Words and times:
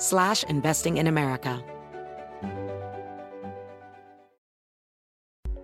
slash 0.00 0.44
investing 0.48 0.96
in 0.96 1.06
America. 1.06 1.62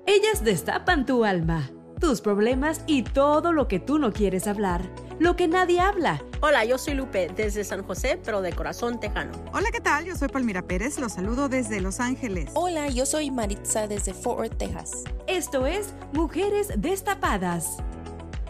Ellas 0.07 0.45
destapan 0.45 1.05
tu 1.05 1.25
alma, 1.25 1.69
tus 2.01 2.21
problemas 2.21 2.83
y 2.87 3.03
todo 3.03 3.53
lo 3.53 3.67
que 3.67 3.81
tú 3.81 3.99
no 3.99 4.13
quieres 4.13 4.47
hablar, 4.47 4.83
lo 5.19 5.35
que 5.35 5.49
nadie 5.49 5.81
habla. 5.81 6.23
Hola, 6.41 6.65
yo 6.65 6.79
soy 6.79 6.95
Lupe 6.95 7.29
desde 7.35 7.65
San 7.65 7.83
José, 7.83 8.21
pero 8.25 8.41
de 8.41 8.53
corazón 8.53 9.01
tejano. 9.01 9.33
Hola, 9.53 9.71
¿qué 9.73 9.81
tal? 9.81 10.05
Yo 10.05 10.15
soy 10.15 10.29
Palmira 10.29 10.63
Pérez, 10.63 10.99
los 11.01 11.15
saludo 11.15 11.49
desde 11.49 11.81
Los 11.81 11.99
Ángeles. 11.99 12.51
Hola, 12.55 12.89
yo 12.89 13.05
soy 13.05 13.31
Maritza 13.31 13.89
desde 13.89 14.15
Fort 14.15 14.39
Worth, 14.39 14.59
Texas. 14.59 15.05
Esto 15.27 15.67
es 15.67 15.93
Mujeres 16.13 16.71
Destapadas. 16.77 17.79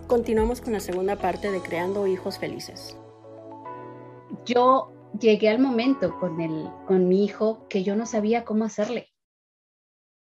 Continuamos 0.08 0.60
con 0.60 0.72
la 0.72 0.80
segunda 0.80 1.16
parte 1.16 1.50
de 1.50 1.60
Creando 1.60 2.06
Hijos 2.06 2.38
Felices. 2.38 2.96
Yo 4.44 4.92
llegué 5.18 5.48
al 5.48 5.58
momento 5.58 6.18
con, 6.18 6.40
el, 6.40 6.68
con 6.86 7.08
mi 7.08 7.24
hijo 7.24 7.66
que 7.68 7.82
yo 7.82 7.96
no 7.96 8.06
sabía 8.06 8.44
cómo 8.44 8.64
hacerle. 8.64 9.12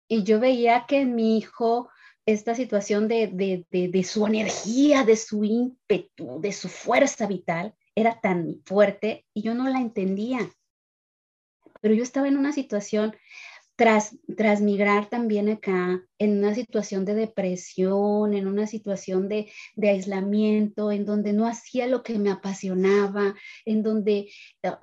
Y 0.09 0.25
yo 0.25 0.41
veía 0.41 0.85
que 0.87 1.01
en 1.01 1.15
mi 1.15 1.39
hijo 1.39 1.91
esta 2.27 2.55
situación 2.55 3.09
de, 3.09 3.29
de, 3.29 3.67
de, 3.71 3.89
de, 3.89 4.05
su 4.05 4.27
energía, 4.27 5.05
de 5.05 5.17
su 5.17 5.45
ímpetu, 5.45 6.41
de 6.41 6.53
su 6.53 6.69
fuerza 6.69 7.27
vital, 7.27 7.75
era 7.95 8.21
tan 8.21 8.63
fuerte 8.65 9.27
y 9.35 9.43
yo 9.43 9.55
no 9.55 9.69
la 9.69 9.81
entendía. 9.81 10.51
Pero 11.81 11.95
yo 11.95 12.03
estaba 12.03 12.29
en 12.29 12.37
una 12.37 12.53
situación, 12.53 13.17
tras, 13.77 14.17
tras 14.37 14.61
migrar 14.61 15.09
también 15.09 15.49
acá, 15.49 16.03
en 16.19 16.39
una 16.39 16.55
situación 16.55 17.05
de 17.05 17.15
depresión, 17.15 18.35
en 18.35 18.47
una 18.47 18.67
situación 18.67 19.29
de, 19.29 19.51
aislamiento, 19.83 20.93
en 20.93 21.05
donde 21.05 21.33
no 21.33 21.47
hacía 21.47 21.87
lo 21.87 22.03
que 22.03 22.19
me 22.19 22.31
apasionaba, 22.31 23.35
en 23.65 23.83
donde 23.83 24.31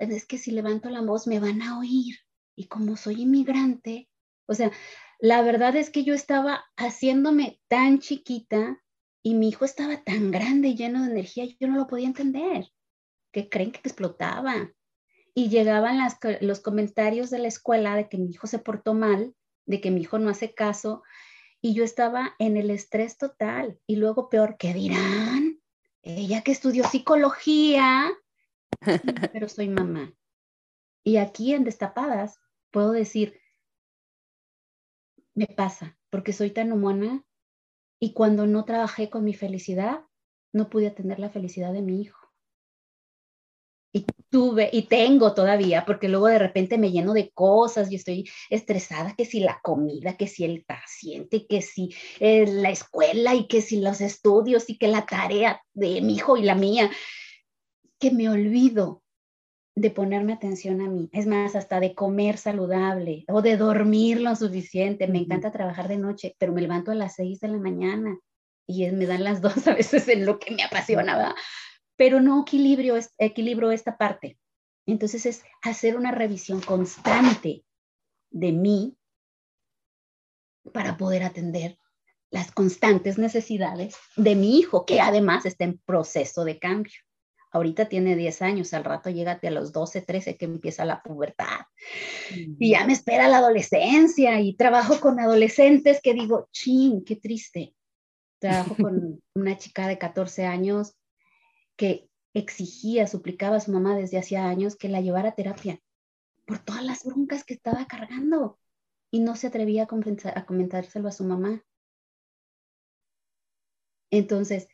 es 0.00 0.26
que 0.26 0.38
si 0.38 0.50
levanto 0.50 0.90
la 0.90 1.02
voz 1.02 1.26
me 1.26 1.40
van 1.40 1.62
a 1.62 1.78
oír. 1.78 2.16
Y 2.56 2.66
como 2.66 2.96
soy 2.96 3.22
inmigrante, 3.22 4.08
o 4.46 4.54
sea, 4.54 4.70
la 5.18 5.42
verdad 5.42 5.76
es 5.76 5.90
que 5.90 6.04
yo 6.04 6.14
estaba 6.14 6.64
haciéndome 6.76 7.60
tan 7.68 8.00
chiquita 8.00 8.82
y 9.22 9.34
mi 9.34 9.48
hijo 9.50 9.64
estaba 9.64 10.02
tan 10.02 10.30
grande 10.30 10.68
y 10.68 10.76
lleno 10.76 11.04
de 11.04 11.12
energía, 11.12 11.46
yo 11.58 11.68
no 11.68 11.76
lo 11.76 11.86
podía 11.86 12.06
entender. 12.06 12.66
que 13.32 13.48
creen 13.48 13.70
que 13.70 13.78
explotaba? 13.78 14.72
Y 15.40 15.48
llegaban 15.48 15.96
las, 15.96 16.18
los 16.42 16.60
comentarios 16.60 17.30
de 17.30 17.38
la 17.38 17.48
escuela 17.48 17.96
de 17.96 18.10
que 18.10 18.18
mi 18.18 18.28
hijo 18.28 18.46
se 18.46 18.58
portó 18.58 18.92
mal, 18.92 19.34
de 19.64 19.80
que 19.80 19.90
mi 19.90 20.02
hijo 20.02 20.18
no 20.18 20.28
hace 20.28 20.52
caso, 20.52 21.02
y 21.62 21.72
yo 21.72 21.82
estaba 21.82 22.34
en 22.38 22.58
el 22.58 22.68
estrés 22.68 23.16
total. 23.16 23.80
Y 23.86 23.96
luego 23.96 24.28
peor, 24.28 24.58
¿qué 24.58 24.74
dirán? 24.74 25.58
Ella 26.02 26.42
que 26.42 26.52
estudió 26.52 26.84
psicología, 26.84 28.12
pero 29.32 29.48
soy 29.48 29.70
mamá. 29.70 30.12
Y 31.04 31.16
aquí 31.16 31.54
en 31.54 31.64
Destapadas 31.64 32.38
puedo 32.70 32.92
decir, 32.92 33.40
me 35.32 35.46
pasa, 35.46 35.96
porque 36.10 36.34
soy 36.34 36.50
tan 36.50 36.70
humana 36.70 37.24
y 37.98 38.12
cuando 38.12 38.46
no 38.46 38.66
trabajé 38.66 39.08
con 39.08 39.24
mi 39.24 39.32
felicidad, 39.32 40.04
no 40.52 40.68
pude 40.68 40.88
atender 40.88 41.18
la 41.18 41.30
felicidad 41.30 41.72
de 41.72 41.80
mi 41.80 42.02
hijo. 42.02 42.19
Y 43.92 44.06
tuve, 44.28 44.70
y 44.72 44.82
tengo 44.82 45.34
todavía, 45.34 45.84
porque 45.84 46.08
luego 46.08 46.28
de 46.28 46.38
repente 46.38 46.78
me 46.78 46.92
lleno 46.92 47.12
de 47.12 47.30
cosas 47.30 47.90
y 47.90 47.96
estoy 47.96 48.30
estresada, 48.48 49.14
que 49.16 49.24
si 49.24 49.40
la 49.40 49.58
comida, 49.62 50.16
que 50.16 50.28
si 50.28 50.44
el 50.44 50.64
paciente, 50.64 51.46
que 51.48 51.60
si 51.60 51.92
eh, 52.20 52.46
la 52.46 52.70
escuela 52.70 53.34
y 53.34 53.48
que 53.48 53.60
si 53.62 53.80
los 53.80 54.00
estudios 54.00 54.70
y 54.70 54.78
que 54.78 54.86
la 54.86 55.06
tarea 55.06 55.60
de 55.74 56.00
mi 56.02 56.14
hijo 56.14 56.36
y 56.36 56.42
la 56.42 56.54
mía, 56.54 56.88
que 57.98 58.12
me 58.12 58.28
olvido 58.28 59.02
de 59.74 59.90
ponerme 59.90 60.32
atención 60.32 60.80
a 60.80 60.88
mí, 60.88 61.08
es 61.12 61.26
más, 61.26 61.56
hasta 61.56 61.80
de 61.80 61.94
comer 61.94 62.38
saludable 62.38 63.24
o 63.28 63.42
de 63.42 63.56
dormir 63.56 64.20
lo 64.20 64.36
suficiente. 64.36 65.08
Me 65.08 65.18
encanta 65.18 65.52
trabajar 65.52 65.88
de 65.88 65.96
noche, 65.96 66.36
pero 66.38 66.52
me 66.52 66.60
levanto 66.60 66.92
a 66.92 66.94
las 66.94 67.14
seis 67.16 67.40
de 67.40 67.48
la 67.48 67.58
mañana 67.58 68.18
y 68.66 68.88
me 68.92 69.06
dan 69.06 69.24
las 69.24 69.40
dos 69.40 69.66
a 69.66 69.74
veces 69.74 70.06
en 70.08 70.26
lo 70.26 70.38
que 70.38 70.54
me 70.54 70.62
apasiona, 70.62 71.16
¿verdad? 71.16 71.34
Pero 72.00 72.22
no 72.22 72.40
equilibrio, 72.40 72.98
equilibro 73.18 73.70
esta 73.72 73.98
parte. 73.98 74.38
Entonces 74.86 75.26
es 75.26 75.42
hacer 75.60 75.98
una 75.98 76.10
revisión 76.10 76.62
constante 76.62 77.62
de 78.30 78.52
mí 78.52 78.96
para 80.72 80.96
poder 80.96 81.24
atender 81.24 81.76
las 82.30 82.52
constantes 82.52 83.18
necesidades 83.18 83.96
de 84.16 84.34
mi 84.34 84.58
hijo, 84.58 84.86
que 84.86 84.98
además 85.02 85.44
está 85.44 85.64
en 85.64 85.76
proceso 85.76 86.46
de 86.46 86.58
cambio. 86.58 86.94
Ahorita 87.52 87.86
tiene 87.90 88.16
10 88.16 88.40
años, 88.40 88.72
al 88.72 88.84
rato 88.84 89.10
llégate 89.10 89.48
a 89.48 89.50
los 89.50 89.70
12, 89.70 90.00
13 90.00 90.38
que 90.38 90.46
empieza 90.46 90.86
la 90.86 91.02
pubertad. 91.02 91.66
Y 92.30 92.70
ya 92.70 92.86
me 92.86 92.94
espera 92.94 93.28
la 93.28 93.38
adolescencia 93.38 94.40
y 94.40 94.56
trabajo 94.56 94.98
con 95.00 95.20
adolescentes 95.20 96.00
que 96.02 96.14
digo, 96.14 96.48
ching, 96.50 97.04
qué 97.04 97.16
triste. 97.16 97.74
Trabajo 98.38 98.74
con 98.74 99.20
una 99.34 99.58
chica 99.58 99.86
de 99.86 99.98
14 99.98 100.46
años 100.46 100.96
que 101.80 102.10
exigía, 102.34 103.06
suplicaba 103.06 103.56
a 103.56 103.60
su 103.60 103.72
mamá 103.72 103.96
desde 103.96 104.18
hacía 104.18 104.46
años 104.46 104.76
que 104.76 104.90
la 104.90 105.00
llevara 105.00 105.30
a 105.30 105.34
terapia 105.34 105.80
por 106.44 106.58
todas 106.58 106.84
las 106.84 107.04
broncas 107.04 107.42
que 107.42 107.54
estaba 107.54 107.86
cargando 107.86 108.58
y 109.10 109.20
no 109.20 109.34
se 109.34 109.46
atrevía 109.46 109.84
a, 109.84 110.38
a 110.38 110.44
comentárselo 110.44 111.08
a 111.08 111.12
su 111.12 111.24
mamá. 111.24 111.64
Entonces, 114.10 114.68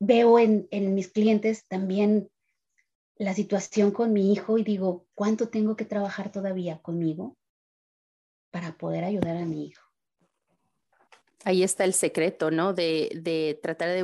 veo 0.00 0.40
en, 0.40 0.66
en 0.72 0.96
mis 0.96 1.12
clientes 1.12 1.64
también 1.68 2.28
la 3.14 3.34
situación 3.34 3.92
con 3.92 4.12
mi 4.12 4.32
hijo 4.32 4.58
y 4.58 4.64
digo, 4.64 5.06
¿cuánto 5.14 5.50
tengo 5.50 5.76
que 5.76 5.84
trabajar 5.84 6.32
todavía 6.32 6.82
conmigo 6.82 7.36
para 8.50 8.76
poder 8.76 9.04
ayudar 9.04 9.36
a 9.36 9.46
mi 9.46 9.68
hijo? 9.68 9.84
Ahí 11.44 11.62
está 11.62 11.84
el 11.84 11.94
secreto, 11.94 12.50
¿no? 12.50 12.72
De, 12.72 13.12
de 13.22 13.60
tratar 13.62 13.90
de 13.90 14.02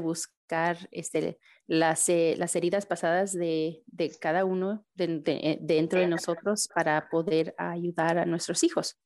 buscar 0.55 0.89
este, 0.91 1.39
las, 1.67 2.09
eh, 2.09 2.35
las 2.39 2.55
heridas 2.57 2.87
pasadas 2.87 3.33
de, 3.33 3.83
de 3.87 4.11
cada 4.21 4.45
uno 4.45 4.85
de, 4.95 5.21
de, 5.21 5.59
dentro 5.61 6.01
de 6.01 6.07
nosotros 6.07 6.69
para 6.75 7.09
poder 7.09 7.55
ayudar 7.59 8.19
a 8.19 8.27
nuestros 8.27 8.63
hijos. 8.63 8.99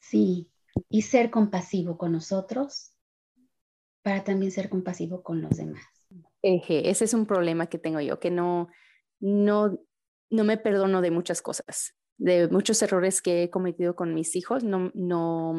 Sí, 0.00 0.50
y 0.88 1.02
ser 1.02 1.30
compasivo 1.30 1.96
con 1.96 2.12
nosotros 2.12 2.92
para 4.02 4.22
también 4.24 4.52
ser 4.52 4.68
compasivo 4.68 5.22
con 5.22 5.40
los 5.42 5.56
demás. 5.56 5.82
Eje, 6.42 6.90
ese 6.90 7.04
es 7.04 7.14
un 7.14 7.26
problema 7.26 7.66
que 7.66 7.78
tengo 7.78 8.00
yo, 8.00 8.20
que 8.20 8.30
no, 8.30 8.68
no, 9.20 9.78
no 10.30 10.44
me 10.44 10.58
perdono 10.58 11.00
de 11.00 11.10
muchas 11.10 11.42
cosas, 11.42 11.94
de 12.18 12.48
muchos 12.48 12.80
errores 12.82 13.20
que 13.20 13.44
he 13.44 13.50
cometido 13.50 13.96
con 13.96 14.14
mis 14.14 14.36
hijos. 14.36 14.62
No, 14.62 14.92
no, 14.94 15.54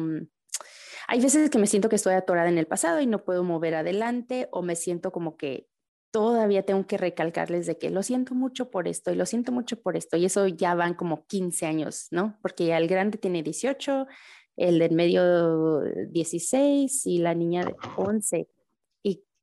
hay 1.08 1.20
veces 1.20 1.50
que 1.50 1.58
me 1.58 1.66
siento 1.66 1.88
que 1.88 1.96
estoy 1.96 2.14
atorada 2.14 2.48
en 2.48 2.58
el 2.58 2.66
pasado 2.66 3.00
y 3.00 3.06
no 3.06 3.24
puedo 3.24 3.42
mover 3.42 3.74
adelante 3.74 4.48
o 4.52 4.62
me 4.62 4.76
siento 4.76 5.10
como 5.10 5.36
que 5.36 5.66
todavía 6.12 6.62
tengo 6.62 6.86
que 6.86 6.96
recalcarles 6.96 7.66
de 7.66 7.76
que 7.78 7.90
lo 7.90 8.02
siento 8.02 8.34
mucho 8.34 8.70
por 8.70 8.86
esto 8.86 9.10
y 9.10 9.16
lo 9.16 9.26
siento 9.26 9.50
mucho 9.50 9.80
por 9.82 9.96
esto. 9.96 10.16
Y 10.16 10.24
eso 10.24 10.46
ya 10.46 10.74
van 10.74 10.94
como 10.94 11.26
15 11.26 11.66
años, 11.66 12.06
¿no? 12.12 12.38
Porque 12.40 12.66
ya 12.66 12.78
el 12.78 12.86
grande 12.86 13.18
tiene 13.18 13.42
18, 13.42 14.06
el 14.56 14.78
del 14.78 14.92
medio 14.92 15.80
16 15.80 17.06
y 17.06 17.18
la 17.18 17.34
niña 17.34 17.64
de 17.64 17.74
11 17.96 18.48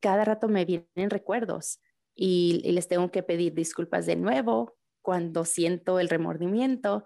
cada 0.06 0.24
rato 0.24 0.48
me 0.48 0.66
vienen 0.66 1.10
recuerdos 1.10 1.80
y, 2.16 2.62
les 2.72 2.88
tengo 2.88 3.10
que 3.10 3.24
pedir 3.24 3.56
disculpas 3.56 4.06
de 4.06 4.16
nuevo 4.16 4.78
cuando 5.02 5.46
siento 5.46 6.00
el 6.00 6.10
remordimiento 6.10 7.06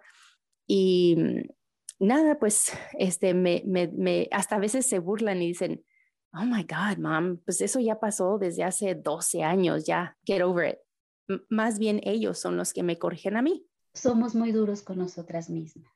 y, 0.68 1.16
nada, 2.00 2.40
pues, 2.40 2.72
este, 2.98 3.34
me, 3.34 3.63
me, 3.66 3.88
me, 3.88 4.28
hasta 4.31 4.56
a 4.56 4.60
veces 4.60 4.86
se 4.86 5.00
burlan 5.00 5.42
y 5.42 5.48
dicen, 5.48 5.84
oh 6.34 6.46
my 6.46 6.63
God, 6.63 6.98
mom, 6.98 7.38
pues 7.46 7.62
eso 7.62 7.80
ya 7.80 8.00
pasó 8.00 8.38
desde 8.38 8.63
hace 8.63 8.96
12 8.96 9.44
años, 9.44 9.86
ya, 9.86 10.18
get 10.25 10.42
over 10.42 10.69
it. 10.69 10.80
más 11.50 11.80
bien 11.80 12.01
ellos 12.04 12.40
son 12.40 12.57
los 12.57 12.74
que 12.74 12.84
me 12.84 12.98
corrigen 12.98 13.38
a 13.38 13.42
mí. 13.42 13.66
Somos 13.94 14.36
muy 14.36 14.51
duros 14.51 14.81
con 14.81 14.98
nosotras 14.98 15.50
mismas. 15.50 15.92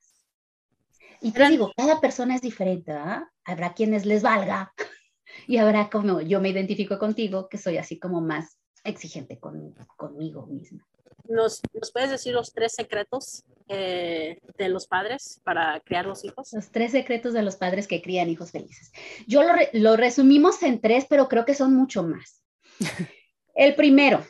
Y 1.22 1.32
te 1.32 1.48
digo, 1.48 1.72
cada 1.78 2.02
persona 2.02 2.36
es 2.36 2.42
diferente, 2.42 2.92
¿ah? 2.92 3.32
Habrá 3.46 3.74
quienes 3.74 4.06
les 4.06 4.24
valga 4.24 4.74
y 5.48 5.58
habrá 5.58 5.90
como 5.90 6.20
yo 6.20 6.42
me 6.42 6.50
identifico 6.50 7.00
contigo, 7.00 7.48
que 7.48 7.58
soy 7.58 7.78
así 7.78 7.98
como 7.98 8.20
más 8.20 8.58
exigente 8.84 9.40
con, 9.40 9.74
conmigo 9.96 10.46
misma. 10.48 10.86
¿Nos, 11.26 11.62
¿Nos, 11.74 11.92
puedes 11.92 12.10
decir 12.10 12.34
los 12.34 12.54
tres 12.54 12.74
secretos 12.74 13.44
eh, 13.68 14.40
de 14.58 14.70
los 14.70 14.88
padres 14.88 15.40
para 15.44 15.80
criar 15.80 16.06
los 16.06 16.26
hijos? 16.26 16.52
Los 16.52 16.72
tres 16.72 16.92
secretos 16.92 17.34
de 17.34 17.44
los 17.44 17.56
padres 17.56 17.88
que 17.88 18.02
crían 18.02 18.30
hijos 18.30 18.52
felices. 18.52 18.92
Yo 19.26 19.44
lo, 19.44 19.54
lo 19.74 19.96
resumimos 19.96 20.62
en 20.64 20.82
tres, 20.82 21.06
pero 21.10 21.30
creo 21.30 21.46
que 21.46 21.56
son 21.56 21.74
mucho 21.76 22.04
más. 22.04 22.44
El 23.56 23.76
primero, 23.76 24.26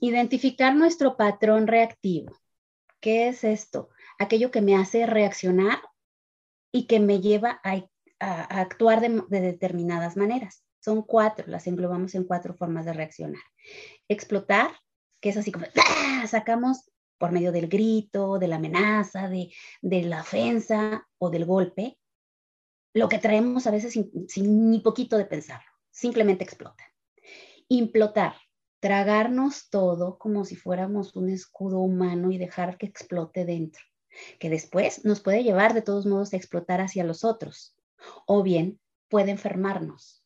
identificar 0.00 0.74
nuestro 0.74 1.16
patrón 1.16 1.66
reactivo. 1.66 2.36
¿Qué 3.00 3.28
es 3.28 3.44
esto? 3.44 3.90
Aquello 4.18 4.50
que 4.50 4.60
me 4.62 4.76
hace 4.76 5.06
reaccionar 5.06 5.80
y 6.72 6.86
que 6.86 7.00
me 7.00 7.20
lleva 7.20 7.60
a, 7.64 7.82
a, 8.20 8.60
actuar 8.60 9.00
de, 9.00 9.22
de 9.28 9.40
determinadas 9.40 10.16
maneras. 10.16 10.62
Son 10.80 11.02
cuatro, 11.02 11.46
las 11.48 11.66
englobamos 11.66 12.14
en 12.14 12.24
cuatro 12.24 12.54
formas 12.54 12.84
de 12.84 12.92
reaccionar. 12.92 13.42
Explotar, 14.08 14.70
que 15.20 15.30
es 15.30 15.36
así 15.36 15.52
como, 15.52 15.66
¡ah! 15.76 16.26
sacamos 16.26 16.90
por 17.18 17.32
medio 17.32 17.52
del 17.52 17.68
grito, 17.68 18.38
de 18.38 18.48
la 18.48 18.56
amenaza, 18.56 19.28
de, 19.28 19.52
de, 19.80 20.02
la 20.02 20.20
ofensa 20.20 21.06
o 21.18 21.30
del 21.30 21.44
golpe, 21.44 21.98
lo 22.94 23.08
que 23.08 23.18
traemos 23.18 23.66
a 23.66 23.70
veces 23.70 23.92
sin, 23.92 24.10
sin, 24.28 24.70
ni 24.70 24.80
poquito 24.80 25.16
de 25.16 25.24
pensarlo, 25.24 25.70
simplemente 25.90 26.44
explota. 26.44 26.84
Implotar, 27.68 28.36
tragarnos 28.80 29.68
todo 29.70 30.18
como 30.18 30.44
si 30.44 30.56
fuéramos 30.56 31.16
un 31.16 31.30
escudo 31.30 31.80
humano 31.80 32.30
y 32.30 32.38
dejar 32.38 32.78
que 32.78 32.86
explote 32.86 33.44
dentro, 33.44 33.82
que 34.38 34.50
después 34.50 35.04
nos 35.04 35.20
puede 35.20 35.42
llevar 35.42 35.74
de 35.74 35.82
todos 35.82 36.06
modos 36.06 36.32
a 36.32 36.36
explotar 36.36 36.80
hacia 36.80 37.04
los 37.04 37.24
otros, 37.24 37.74
o 38.26 38.42
bien 38.42 38.80
puede 39.08 39.30
enfermarnos, 39.30 40.22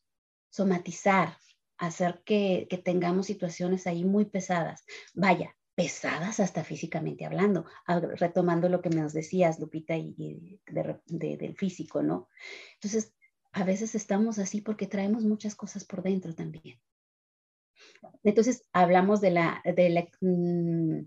somatizar, 0.49 1.37
hacer 1.81 2.21
que, 2.23 2.67
tengamos 2.85 3.25
situaciones 3.25 3.87
ahí 3.87 4.05
muy 4.05 4.25
pesadas. 4.25 4.85
Vaya, 5.13 5.55
pesadas 5.75 6.39
hasta 6.39 6.63
físicamente 6.63 7.25
hablando, 7.25 7.65
retomando 8.17 8.69
lo 8.69 8.81
que 8.81 8.89
nos 8.89 9.13
decías, 9.13 9.59
Lupita, 9.59 9.97
y, 9.97 10.13
y 10.17 10.59
de, 10.71 10.99
de, 11.07 11.37
del 11.37 11.55
físico, 11.55 12.03
¿no? 12.03 12.29
Entonces, 12.75 13.13
a 13.51 13.63
veces 13.63 13.95
estamos 13.95 14.39
así 14.39 14.61
porque 14.61 14.87
traemos 14.87 15.23
muchas 15.23 15.55
cosas 15.55 15.83
por 15.83 16.03
dentro 16.03 16.35
también. 16.35 16.79
Entonces, 18.23 18.63
hablamos 18.73 19.21
de 19.21 19.31
la, 19.31 19.61
de 19.65 20.09
mmm, 20.21 20.99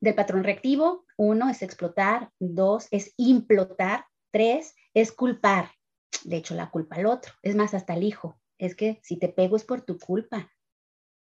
del 0.00 0.14
patrón 0.14 0.44
reactivo. 0.44 1.06
Uno 1.16 1.48
es 1.48 1.62
explotar, 1.62 2.30
dos 2.38 2.88
es 2.90 3.14
implotar, 3.16 4.04
tres 4.30 4.74
es 4.94 5.12
culpar. 5.12 5.70
De 6.24 6.36
hecho, 6.36 6.54
la 6.54 6.70
culpa 6.70 6.96
al 6.96 7.06
otro, 7.06 7.32
es 7.42 7.56
más, 7.56 7.72
hasta 7.72 7.94
el 7.94 8.02
hijo. 8.02 8.39
Es 8.60 8.76
que 8.76 9.00
si 9.02 9.16
te 9.16 9.28
pego 9.28 9.56
es 9.56 9.64
por 9.64 9.80
tu 9.80 9.98
culpa, 9.98 10.52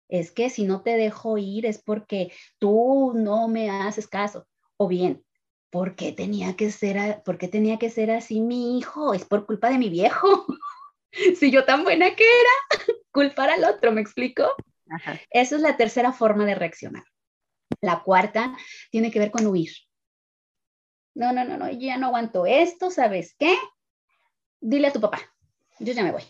es 0.08 0.32
que 0.32 0.49
si 0.49 0.64
no 0.64 0.82
te 0.82 0.96
dejo 0.96 1.37
ir 1.37 1.67
es 1.67 1.81
porque 1.81 2.32
tú 2.58 3.12
no 3.14 3.46
me 3.46 3.70
haces 3.70 4.08
caso. 4.08 4.49
O 4.78 4.88
bien, 4.88 5.22
¿por 5.69 5.96
qué 5.96 6.12
tenía 6.12 6.56
que 6.56 6.70
ser, 6.70 7.22
por 7.22 7.37
qué 7.37 7.46
tenía 7.46 7.78
que 7.78 7.90
ser 7.90 8.11
así 8.11 8.40
mi 8.40 8.78
hijo? 8.78 9.12
Es 9.12 9.26
por 9.26 9.44
culpa 9.44 9.69
de 9.69 9.76
mi 9.76 9.90
viejo. 9.90 10.46
si 11.38 11.50
yo 11.50 11.67
tan 11.67 11.84
buena 11.84 12.17
que 12.17 12.25
era, 12.25 12.84
culpar 13.12 13.50
al 13.50 13.64
otro, 13.64 13.93
¿me 13.93 14.00
explico? 14.00 14.50
Ajá. 14.88 15.20
Esa 15.28 15.56
es 15.56 15.62
la 15.62 15.76
tercera 15.76 16.14
forma 16.14 16.46
de 16.46 16.55
reaccionar. 16.55 17.05
La 17.82 18.02
cuarta 18.02 18.56
tiene 18.90 19.11
que 19.11 19.19
ver 19.19 19.31
con 19.31 19.46
huir. 19.46 19.73
No, 21.14 21.34
no, 21.34 21.44
no, 21.44 21.58
no, 21.58 21.70
yo 21.70 21.81
ya 21.81 21.99
no 21.99 22.06
aguanto 22.06 22.46
esto, 22.46 22.90
¿sabes 22.90 23.37
qué? 23.38 23.55
Dile 24.58 24.87
a 24.87 24.93
tu 24.93 25.00
papá, 25.02 25.20
yo 25.81 25.93
ya 25.93 26.02
me 26.02 26.12
voy. 26.12 26.23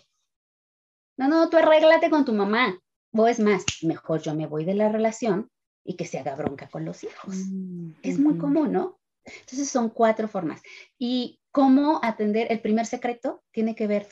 No, 1.21 1.29
no, 1.29 1.51
tú 1.51 1.59
arréglate 1.59 2.09
con 2.09 2.25
tu 2.25 2.33
mamá. 2.33 2.81
O 3.13 3.29
es 3.29 3.41
más, 3.41 3.67
mejor 3.83 4.23
yo 4.23 4.35
me 4.35 4.47
voy 4.47 4.65
de 4.65 4.73
la 4.73 4.89
relación 4.89 5.51
y 5.85 5.97
que 5.97 6.07
se 6.07 6.19
haga 6.19 6.35
bronca 6.35 6.71
con 6.71 6.87
los 6.87 7.05
hijos. 7.05 7.35
Mm, 7.37 7.91
es 8.03 8.19
muy 8.19 8.39
común, 8.39 8.73
¿no? 8.73 8.99
Entonces 9.27 9.69
son 9.69 9.91
cuatro 9.91 10.29
formas. 10.29 10.63
Y 10.99 11.39
cómo 11.51 12.01
atender, 12.03 12.51
el 12.51 12.63
primer 12.63 12.87
secreto 12.87 13.45
tiene 13.51 13.75
que 13.75 13.87
ver 13.87 14.09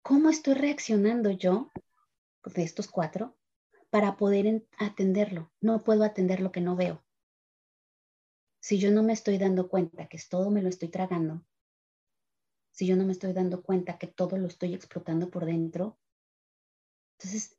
cómo 0.00 0.30
estoy 0.30 0.54
reaccionando 0.54 1.30
yo 1.30 1.70
de 2.46 2.62
estos 2.62 2.88
cuatro 2.88 3.36
para 3.90 4.16
poder 4.16 4.66
atenderlo. 4.78 5.52
No 5.60 5.84
puedo 5.84 6.04
atender 6.04 6.40
lo 6.40 6.52
que 6.52 6.62
no 6.62 6.74
veo. 6.74 7.04
Si 8.60 8.78
yo 8.78 8.90
no 8.90 9.02
me 9.02 9.12
estoy 9.12 9.36
dando 9.36 9.68
cuenta 9.68 10.08
que 10.08 10.18
todo 10.26 10.50
me 10.50 10.62
lo 10.62 10.70
estoy 10.70 10.88
tragando, 10.88 11.44
si 12.70 12.86
yo 12.86 12.96
no 12.96 13.04
me 13.04 13.12
estoy 13.12 13.34
dando 13.34 13.62
cuenta 13.62 13.98
que 13.98 14.06
todo 14.06 14.38
lo 14.38 14.46
estoy 14.46 14.72
explotando 14.72 15.28
por 15.28 15.44
dentro, 15.44 15.98
entonces 17.18 17.56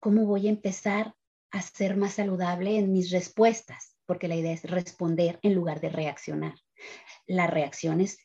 cómo 0.00 0.26
voy 0.26 0.46
a 0.46 0.50
empezar 0.50 1.14
a 1.50 1.62
ser 1.62 1.96
más 1.96 2.14
saludable 2.14 2.78
en 2.78 2.92
mis 2.92 3.10
respuestas, 3.10 3.96
porque 4.06 4.28
la 4.28 4.36
idea 4.36 4.52
es 4.52 4.64
responder 4.64 5.38
en 5.42 5.54
lugar 5.54 5.80
de 5.80 5.90
reaccionar. 5.90 6.54
La 7.26 7.46
reacción 7.46 8.00
es 8.00 8.18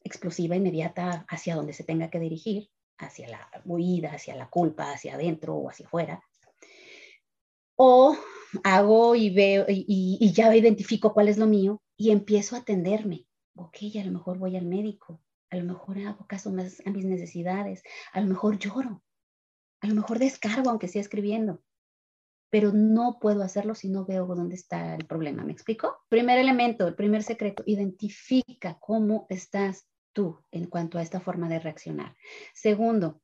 explosiva, 0.00 0.56
inmediata, 0.56 1.24
hacia 1.28 1.54
donde 1.54 1.72
se 1.72 1.84
tenga 1.84 2.10
que 2.10 2.18
dirigir, 2.18 2.70
hacia 2.98 3.28
la 3.28 3.50
huida, 3.64 4.12
hacia 4.12 4.34
la 4.36 4.48
culpa, 4.48 4.92
hacia 4.92 5.14
adentro 5.14 5.54
o 5.54 5.68
hacia 5.68 5.86
afuera. 5.86 6.22
O 7.76 8.16
hago 8.64 9.14
y 9.14 9.30
veo 9.30 9.64
y, 9.68 9.84
y, 10.20 10.32
ya 10.32 10.54
identifico 10.54 11.12
cuál 11.14 11.28
es 11.28 11.38
lo 11.38 11.46
mío 11.46 11.82
y 11.96 12.10
empiezo 12.10 12.54
a 12.54 12.60
atenderme. 12.60 13.26
Ok, 13.56 13.78
a 14.00 14.04
lo 14.04 14.12
mejor 14.12 14.38
voy 14.38 14.56
al 14.56 14.66
médico, 14.66 15.20
a 15.50 15.56
lo 15.56 15.64
mejor 15.64 15.98
hago 15.98 16.26
caso 16.26 16.50
más 16.52 16.82
a 16.86 16.90
mis 16.90 17.04
necesidades, 17.04 17.82
a 18.12 18.20
lo 18.20 18.26
mejor 18.26 18.58
lloro, 18.58 19.02
a 19.82 19.88
lo 19.88 19.94
mejor 19.94 20.18
descargo 20.18 20.70
aunque 20.70 20.88
sea 20.88 21.02
escribiendo, 21.02 21.62
pero 22.50 22.72
no 22.72 23.18
puedo 23.20 23.42
hacerlo 23.42 23.74
si 23.74 23.88
no 23.88 24.04
veo 24.04 24.26
dónde 24.26 24.54
está 24.54 24.94
el 24.94 25.06
problema. 25.06 25.44
¿Me 25.44 25.52
explico? 25.52 25.98
Primer 26.08 26.38
elemento, 26.38 26.86
el 26.86 26.94
primer 26.94 27.24
secreto, 27.24 27.64
identifica 27.66 28.78
cómo 28.80 29.26
estás 29.28 29.88
tú 30.12 30.40
en 30.52 30.66
cuanto 30.66 30.98
a 30.98 31.02
esta 31.02 31.20
forma 31.20 31.48
de 31.48 31.58
reaccionar. 31.58 32.14
Segundo, 32.54 33.20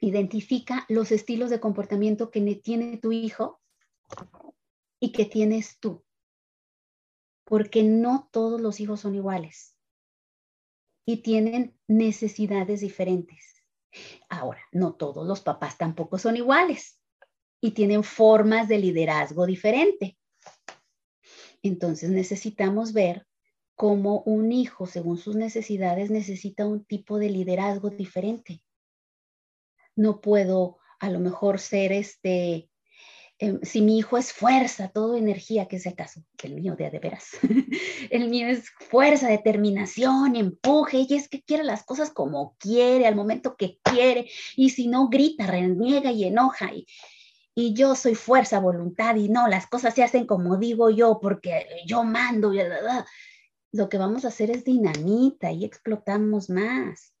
identifica 0.00 0.84
los 0.88 1.10
estilos 1.10 1.48
de 1.48 1.60
comportamiento 1.60 2.30
que 2.30 2.40
tiene 2.56 2.98
tu 2.98 3.12
hijo 3.12 3.60
y 5.00 5.12
que 5.12 5.24
tienes 5.24 5.78
tú. 5.78 6.04
Porque 7.44 7.82
no 7.82 8.28
todos 8.30 8.60
los 8.60 8.78
hijos 8.80 9.00
son 9.00 9.14
iguales 9.14 9.76
y 11.06 11.22
tienen 11.22 11.78
necesidades 11.86 12.80
diferentes. 12.80 13.61
Ahora, 14.28 14.60
no 14.72 14.94
todos 14.94 15.26
los 15.26 15.40
papás 15.40 15.76
tampoco 15.76 16.18
son 16.18 16.36
iguales 16.36 17.00
y 17.60 17.72
tienen 17.72 18.02
formas 18.02 18.68
de 18.68 18.78
liderazgo 18.78 19.46
diferente. 19.46 20.18
Entonces 21.62 22.10
necesitamos 22.10 22.92
ver 22.92 23.26
cómo 23.74 24.22
un 24.22 24.52
hijo, 24.52 24.86
según 24.86 25.18
sus 25.18 25.36
necesidades, 25.36 26.10
necesita 26.10 26.66
un 26.66 26.84
tipo 26.84 27.18
de 27.18 27.30
liderazgo 27.30 27.90
diferente. 27.90 28.62
No 29.94 30.20
puedo 30.20 30.78
a 30.98 31.10
lo 31.10 31.20
mejor 31.20 31.58
ser 31.58 31.92
este, 31.92 32.70
eh, 33.42 33.58
si 33.62 33.80
mi 33.80 33.98
hijo 33.98 34.18
es 34.18 34.32
fuerza, 34.32 34.86
todo 34.86 35.16
energía, 35.16 35.66
que 35.66 35.80
sea 35.80 35.96
caso, 35.96 36.22
el 36.44 36.54
mío 36.54 36.76
de, 36.76 36.90
de 36.90 37.00
veras, 37.00 37.30
el 38.10 38.28
mío 38.28 38.46
es 38.46 38.70
fuerza, 38.88 39.26
determinación, 39.26 40.36
empuje, 40.36 41.06
y 41.08 41.14
es 41.14 41.28
que 41.28 41.42
quiere 41.42 41.64
las 41.64 41.82
cosas 41.82 42.12
como 42.12 42.54
quiere, 42.60 43.04
al 43.04 43.16
momento 43.16 43.56
que 43.56 43.80
quiere, 43.82 44.30
y 44.54 44.70
si 44.70 44.86
no 44.86 45.08
grita, 45.08 45.48
reniega 45.48 46.12
y 46.12 46.22
enoja, 46.22 46.72
y, 46.72 46.86
y 47.52 47.74
yo 47.74 47.96
soy 47.96 48.14
fuerza, 48.14 48.60
voluntad, 48.60 49.16
y 49.16 49.28
no, 49.28 49.48
las 49.48 49.66
cosas 49.66 49.92
se 49.92 50.04
hacen 50.04 50.24
como 50.24 50.56
digo 50.56 50.90
yo, 50.90 51.18
porque 51.20 51.66
yo 51.84 52.04
mando, 52.04 52.52
lo 53.72 53.88
que 53.88 53.98
vamos 53.98 54.24
a 54.24 54.28
hacer 54.28 54.52
es 54.52 54.62
dinamita 54.62 55.50
y 55.50 55.64
explotamos 55.64 56.48
más, 56.48 57.12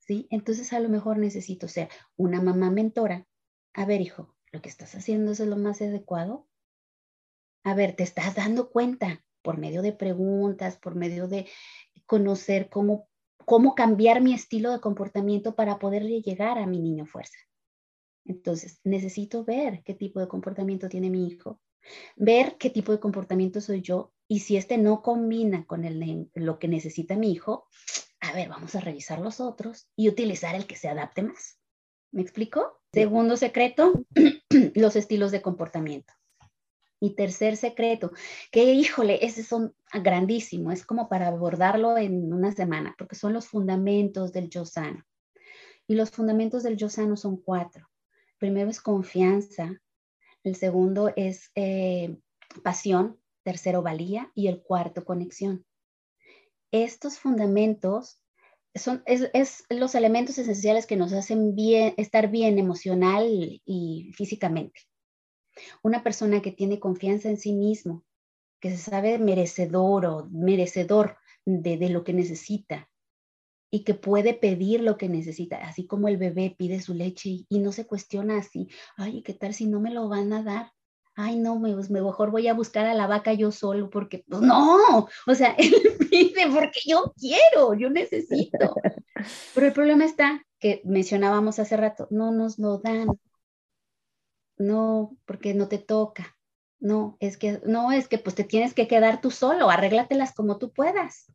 ¿sí? 0.00 0.26
Entonces 0.30 0.72
a 0.72 0.80
lo 0.80 0.88
mejor 0.88 1.18
necesito 1.18 1.68
ser 1.68 1.90
una 2.16 2.42
mamá 2.42 2.72
mentora. 2.72 3.28
A 3.72 3.86
ver, 3.86 4.00
hijo, 4.00 4.33
lo 4.54 4.62
que 4.62 4.68
estás 4.68 4.94
haciendo 4.94 5.32
es 5.32 5.40
lo 5.40 5.56
más 5.56 5.82
adecuado? 5.82 6.46
A 7.64 7.74
ver, 7.74 7.96
te 7.96 8.04
estás 8.04 8.34
dando 8.36 8.70
cuenta 8.70 9.24
por 9.42 9.58
medio 9.58 9.82
de 9.82 9.92
preguntas, 9.92 10.78
por 10.78 10.94
medio 10.94 11.26
de 11.26 11.48
conocer 12.06 12.70
cómo, 12.70 13.08
cómo 13.44 13.74
cambiar 13.74 14.20
mi 14.22 14.32
estilo 14.32 14.70
de 14.70 14.80
comportamiento 14.80 15.56
para 15.56 15.78
poderle 15.78 16.22
llegar 16.22 16.58
a 16.58 16.66
mi 16.66 16.78
niño 16.78 17.04
fuerza. 17.04 17.36
Entonces, 18.24 18.80
necesito 18.84 19.44
ver 19.44 19.82
qué 19.84 19.94
tipo 19.94 20.20
de 20.20 20.28
comportamiento 20.28 20.88
tiene 20.88 21.10
mi 21.10 21.26
hijo, 21.26 21.60
ver 22.16 22.56
qué 22.56 22.70
tipo 22.70 22.92
de 22.92 23.00
comportamiento 23.00 23.60
soy 23.60 23.82
yo 23.82 24.14
Y 24.28 24.40
si 24.40 24.56
este 24.56 24.78
no 24.78 25.02
combina 25.02 25.66
con 25.66 25.84
el, 25.84 26.30
lo 26.34 26.58
que 26.58 26.68
necesita 26.68 27.16
mi 27.16 27.32
hijo, 27.32 27.66
a 28.20 28.32
ver, 28.32 28.48
vamos 28.48 28.74
a 28.74 28.80
revisar 28.80 29.18
los 29.18 29.40
otros 29.40 29.88
y 29.96 30.08
utilizar 30.08 30.54
el 30.54 30.66
que 30.66 30.76
se 30.76 30.88
adapte 30.88 31.22
más. 31.22 31.58
¿Me 32.12 32.22
explico? 32.22 32.80
Segundo 32.92 33.36
secreto, 33.36 33.92
los 34.74 34.96
estilos 34.96 35.32
de 35.32 35.42
comportamiento. 35.42 36.12
Y 37.00 37.14
tercer 37.16 37.56
secreto, 37.56 38.12
que 38.50 38.72
híjole, 38.72 39.24
ese 39.24 39.42
son 39.42 39.74
grandísimo, 39.92 40.70
es 40.70 40.86
como 40.86 41.08
para 41.08 41.28
abordarlo 41.28 41.98
en 41.98 42.32
una 42.32 42.52
semana, 42.52 42.94
porque 42.96 43.16
son 43.16 43.32
los 43.32 43.46
fundamentos 43.46 44.32
del 44.32 44.48
yo 44.48 44.64
sano. 44.64 45.04
Y 45.86 45.96
los 45.96 46.10
fundamentos 46.10 46.62
del 46.62 46.76
yo 46.76 46.88
sano 46.88 47.16
son 47.16 47.36
cuatro. 47.36 47.90
Primero 48.38 48.70
es 48.70 48.80
confianza, 48.80 49.80
el 50.44 50.56
segundo 50.56 51.12
es 51.14 51.50
eh, 51.54 52.16
pasión, 52.62 53.20
tercero 53.42 53.82
valía 53.82 54.30
y 54.34 54.48
el 54.48 54.62
cuarto 54.62 55.04
conexión. 55.04 55.64
Estos 56.70 57.18
fundamentos 57.18 58.23
son 58.74 59.02
es, 59.06 59.64
los 59.70 59.94
elementos 59.94 60.38
esenciales 60.38 60.86
que 60.86 60.96
nos 60.96 61.12
hacen 61.12 61.54
bien, 61.54 61.94
estar 61.96 62.30
bien 62.30 62.58
emocional 62.58 63.26
y 63.64 64.10
físicamente. 64.14 64.80
Una 65.82 66.02
persona 66.02 66.42
que 66.42 66.52
tiene 66.52 66.80
confianza 66.80 67.28
en 67.28 67.36
sí 67.36 67.52
mismo, 67.52 68.04
que 68.60 68.70
se 68.70 68.78
sabe 68.78 69.18
merecedor 69.18 70.06
o 70.06 70.28
merecedor 70.30 71.18
de, 71.44 71.76
de 71.76 71.88
lo 71.90 72.02
que 72.04 72.12
necesita 72.12 72.90
y 73.70 73.84
que 73.84 73.94
puede 73.94 74.34
pedir 74.34 74.80
lo 74.80 74.96
que 74.96 75.08
necesita, 75.08 75.56
así 75.56 75.86
como 75.86 76.06
el 76.06 76.16
bebé 76.16 76.54
pide 76.56 76.80
su 76.80 76.94
leche 76.94 77.44
y, 77.48 77.58
no 77.58 77.72
se 77.72 77.86
cuestiona 77.86 78.38
así, 78.38 78.68
ay, 78.96 79.22
¿qué 79.22 79.34
tal 79.34 79.52
si 79.52 79.66
no 79.66 79.80
me 79.80 79.92
lo 79.92 80.08
van 80.08 80.32
a 80.32 80.44
dar? 80.44 80.72
Ay, 81.16 81.36
no, 81.36 81.58
me, 81.58 81.72
pues, 81.74 81.90
mejor 81.90 82.30
voy 82.30 82.48
a 82.48 82.54
buscar 82.54 82.86
a 82.86 82.94
la 82.94 83.06
vaca 83.06 83.32
yo 83.32 83.52
solo, 83.52 83.90
porque 83.90 84.24
pues, 84.28 84.42
no, 84.42 85.08
o 85.26 85.34
sea, 85.34 85.54
él 85.58 85.72
pide 86.10 86.46
porque 86.52 86.80
yo 86.86 87.12
quiero, 87.18 87.74
yo 87.74 87.90
necesito. 87.90 88.74
Pero 89.54 89.66
el 89.66 89.72
problema 89.72 90.04
está 90.04 90.44
que 90.58 90.82
mencionábamos 90.84 91.58
hace 91.58 91.76
rato, 91.76 92.08
no 92.10 92.32
nos 92.32 92.58
lo 92.58 92.78
dan, 92.78 93.08
no, 94.56 95.16
porque 95.24 95.54
no 95.54 95.68
te 95.68 95.78
toca, 95.78 96.36
no, 96.80 97.16
es 97.20 97.36
que, 97.36 97.60
no, 97.66 97.92
es 97.92 98.08
que 98.08 98.18
pues 98.18 98.34
te 98.34 98.44
tienes 98.44 98.74
que 98.74 98.88
quedar 98.88 99.20
tú 99.20 99.30
solo, 99.30 99.70
arréglatelas 99.70 100.34
como 100.34 100.58
tú 100.58 100.72
puedas. 100.72 101.32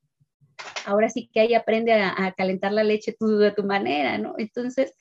Ahora 0.86 1.10
sí 1.10 1.30
que 1.34 1.40
ahí 1.40 1.54
aprende 1.54 1.94
a, 1.94 2.14
a 2.26 2.34
calentar 2.34 2.74
la 2.74 2.84
leche 2.84 3.16
tú 3.18 3.38
de 3.38 3.52
tu 3.52 3.64
manera, 3.64 4.18
¿no? 4.18 4.36
Entonces, 4.38 4.94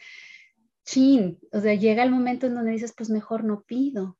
chin, 0.85 1.39
o 1.53 1.61
sea, 1.61 1.75
llega 1.75 2.05
el 2.05 2.11
momento 2.11 2.47
en 2.47 2.55
donde 2.55 2.71
dices, 2.71 2.95
pues 2.97 3.11
mejor 3.11 3.45
no 3.45 3.63
pido, 3.63 4.17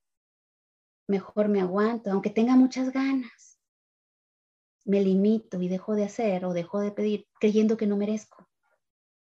mejor 1.09 1.49
me 1.49 1.61
aguanto, 1.61 2.13
aunque 2.13 2.31
tenga 2.31 2.55
muchas 2.55 2.93
ganas. 2.93 3.59
Me 4.85 5.03
limito 5.03 5.61
y 5.61 5.69
dejo 5.69 5.95
de 5.95 6.05
hacer 6.05 6.45
o 6.45 6.53
dejo 6.53 6.81
de 6.81 6.93
pedir 6.93 7.27
creyendo 7.41 7.77
que 7.77 7.87
no 7.87 7.97
merezco, 7.97 8.49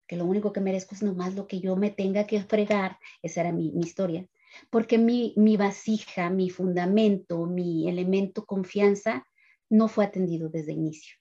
que 0.07 0.17
lo 0.17 0.25
único 0.25 0.51
que 0.51 0.59
merezco 0.59 0.95
es 0.95 1.03
nomás 1.03 1.35
lo 1.35 1.47
que 1.47 1.59
yo 1.59 1.75
me 1.75 1.89
tenga 1.89 2.25
que 2.27 2.41
fregar. 2.43 2.99
Esa 3.21 3.41
era 3.41 3.51
mi, 3.51 3.71
historia. 3.79 4.27
Porque 4.69 4.97
mi, 4.97 5.33
mi 5.37 5.55
vasija, 5.55 6.29
mi 6.29 6.49
fundamento, 6.49 7.45
mi 7.45 7.87
elemento 7.87 8.45
confianza 8.45 9.25
no 9.69 9.87
fue 9.87 10.05
atendido 10.05 10.49
desde 10.49 10.73
inicio. 10.73 11.15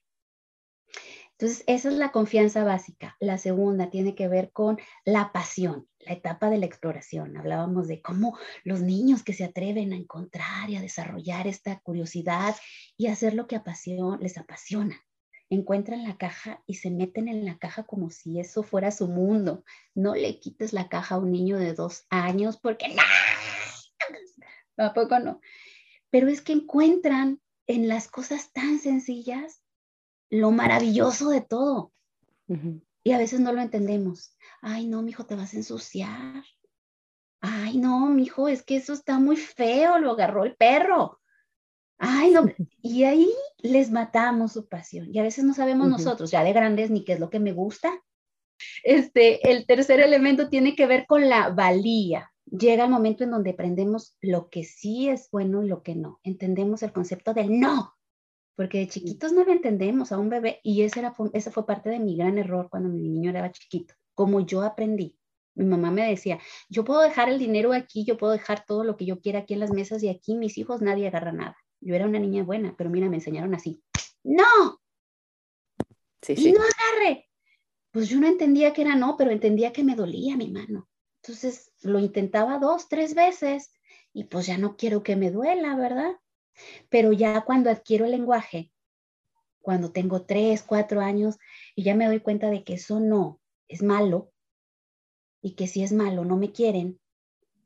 Entonces, 1.38 1.64
esa 1.66 1.90
es 1.90 1.97
la 1.97 2.12
confianza 2.12 2.64
básica. 2.64 3.14
La 3.21 3.37
segunda 3.37 3.90
tiene 3.90 4.14
que 4.14 4.26
ver 4.26 4.52
con 4.52 4.78
la 5.05 5.33
pasión, 5.33 5.87
la 5.99 6.14
etapa 6.14 6.49
de 6.49 6.57
la 6.57 6.64
exploración. 6.64 7.37
Hablábamos 7.37 7.88
de 7.88 8.00
cómo 8.00 8.38
los 8.64 8.81
niños 8.81 9.23
que 9.23 9.35
se 9.35 9.45
atreven 9.45 9.93
a 9.93 9.97
encontrar 9.97 10.71
y 10.71 10.76
a 10.76 10.81
desarrollar 10.81 11.47
esta 11.47 11.78
curiosidad 11.81 12.57
y 12.97 13.09
hacer 13.09 13.35
lo 13.35 13.47
que 13.47 13.61
les 14.21 14.38
apasiona. 14.38 14.99
Encuentran 15.50 16.05
la 16.05 16.16
caja 16.16 16.62
y 16.66 16.76
se 16.76 16.90
meten 16.90 17.28
en 17.28 17.45
la 17.45 17.59
caja 17.59 17.83
como 17.83 18.09
si 18.09 18.40
eso 18.40 18.62
fuera 18.62 18.90
su 18.90 19.07
mundo. 19.07 19.62
No 19.95 20.14
le 20.14 20.40
quites 20.40 20.73
la 20.73 20.88
caja 20.88 21.16
a 21.16 21.19
un 21.19 21.33
niño 21.33 21.59
de 21.59 21.75
dos 21.75 22.07
años 22.09 22.57
porque 22.57 22.88
no, 22.88 23.02
tampoco 24.75 25.19
no. 25.19 25.40
Pero 26.09 26.28
es 26.28 26.40
que 26.40 26.55
encuentran 26.55 27.43
en 27.66 27.88
las 27.88 28.09
cosas 28.09 28.55
tan 28.55 28.78
sencillas 28.78 29.65
lo 30.30 30.50
maravilloso 30.50 31.30
de 31.30 31.40
todo. 31.40 31.92
Y 33.02 33.12
a 33.12 33.18
veces 33.18 33.40
no 33.40 33.52
lo 33.52 33.61
entendemos. 33.61 34.37
Ay, 34.61 34.87
no, 34.87 35.02
mijo, 35.02 35.26
te 35.26 35.37
vas 35.37 35.54
a 35.54 35.56
ensuciar. 35.56 36.45
Ay, 37.40 37.78
no, 37.78 38.06
mijo, 38.09 38.49
es 38.49 38.62
que 38.62 38.76
eso 38.76 38.92
está 38.92 39.18
muy 39.18 39.37
feo, 39.37 39.99
lo 39.99 40.12
agarró 40.12 40.45
el 40.45 40.56
perro. 40.56 41.21
Ay, 41.99 42.30
no. 42.30 42.45
Y 42.83 43.04
ahí 43.04 43.28
les 43.59 43.90
matamos 43.90 44.52
su 44.52 44.68
pasión. 44.68 45.09
Y 45.12 45.18
a 45.18 45.23
veces 45.23 45.45
no 45.45 45.54
sabemos 45.54 45.88
nosotros, 45.88 46.30
ya 46.30 46.45
de 46.45 46.52
grandes, 46.52 46.90
ni 46.90 47.04
qué 47.04 47.14
es 47.14 47.21
lo 47.21 47.30
que 47.30 47.40
me 47.40 47.52
gusta. 47.52 47.92
Este, 48.85 49.50
el 49.50 49.66
tercer 49.66 50.00
elemento 50.00 50.49
tiene 50.49 50.75
que 50.75 50.87
ver 50.87 51.06
con 51.06 51.28
la 51.28 51.50
valía. 51.50 52.33
Llega 52.47 52.85
el 52.85 52.90
momento 52.90 53.25
en 53.25 53.33
donde 53.33 53.50
aprendemos 53.50 54.16
lo 54.21 54.49
que 54.49 54.62
sí 54.62 55.09
es 55.09 55.28
bueno 55.30 55.64
y 55.64 55.68
lo 55.68 55.83
que 55.83 55.97
no. 55.97 56.21
Entendemos 56.23 56.83
el 56.83 56.92
concepto 56.92 57.35
del 57.35 57.59
no 57.59 57.96
porque 58.57 58.79
de 58.79 58.89
chiquitos 58.89 59.33
no 59.33 59.45
lo 59.45 59.53
entendemos 59.53 60.11
a 60.11 60.19
un 60.19 60.31
bebé 60.31 60.61
y 60.65 60.83
ese, 60.83 61.01
era, 61.01 61.15
ese 61.35 61.51
fue 61.51 61.67
parte 61.67 61.91
de 61.91 62.01
mi 62.01 62.17
gran 62.17 62.39
error 62.39 62.69
cuando 62.71 62.89
mi 62.89 63.09
niño 63.09 63.31
era 63.31 63.53
chiquito, 63.53 63.95
como 64.15 64.41
yo 64.41 64.63
aprendí. 64.63 65.17
Mi 65.55 65.67
mamá 65.67 65.91
me 65.91 66.09
decía, 66.09 66.39
yo 66.69 66.85
puedo 66.85 67.01
dejar 67.01 67.29
el 67.29 67.39
dinero 67.39 67.73
aquí, 67.73 68.05
yo 68.05 68.17
puedo 68.17 68.33
dejar 68.33 68.65
todo 68.67 68.83
lo 68.85 68.97
que 68.97 69.07
yo 69.07 69.21
quiera 69.21 69.41
aquí 69.41 69.55
en 69.55 69.61
las 69.61 69.71
mesas 69.71 70.03
y 70.03 70.09
aquí 70.09 70.35
mis 70.35 70.59
hijos 70.59 70.83
nadie 70.83 71.07
agarra 71.07 71.33
nada. 71.33 71.57
Yo 71.81 71.95
era 71.95 72.07
una 72.07 72.19
niña 72.19 72.43
buena, 72.45 72.75
pero 72.77 72.91
mira, 72.91 73.09
me 73.09 73.17
enseñaron 73.17 73.55
así. 73.55 73.83
No. 74.25 74.81
Sí, 76.23 76.37
sí. 76.37 76.49
Y 76.49 76.53
no 76.53 76.61
agarre. 76.61 77.29
Pues 77.91 78.09
yo 78.09 78.21
no 78.21 78.27
entendía 78.27 78.73
que 78.73 78.83
era 78.83 78.97
no, 78.97 79.17
pero 79.17 79.31
entendía 79.31 79.73
que 79.73 79.85
me 79.85 79.95
dolía 79.95 80.37
mi 80.37 80.51
mano. 80.51 80.89
Entonces 81.23 81.73
lo 81.83 81.99
intentaba 81.99 82.59
dos, 82.59 82.89
tres 82.89 83.15
veces 83.15 83.73
y 84.13 84.25
pues 84.25 84.47
ya 84.47 84.59
no 84.59 84.77
quiero 84.77 85.03
que 85.03 85.17
me 85.17 85.31
duela, 85.31 85.75
¿verdad? 85.77 86.17
Pero 86.89 87.13
ya 87.13 87.43
cuando 87.43 87.71
adquiero 87.71 88.05
el 88.05 88.13
lenguaje, 88.13 88.73
cuando 89.61 89.91
tengo 89.91 90.23
tres, 90.23 90.63
cuatro 90.63 91.01
años, 91.01 91.39
y 91.75 91.83
ya 91.83 91.95
me 91.95 92.07
doy 92.07 92.21
cuenta 92.21 92.51
de 92.51 92.65
que 92.65 92.75
eso 92.75 93.01
no 93.01 93.41
es 93.69 93.83
malo, 93.83 94.33
y 95.43 95.55
que 95.55 95.67
si 95.67 95.83
es 95.83 95.93
malo 95.93 96.25
no 96.25 96.37
me 96.37 96.53
quieren, 96.53 97.01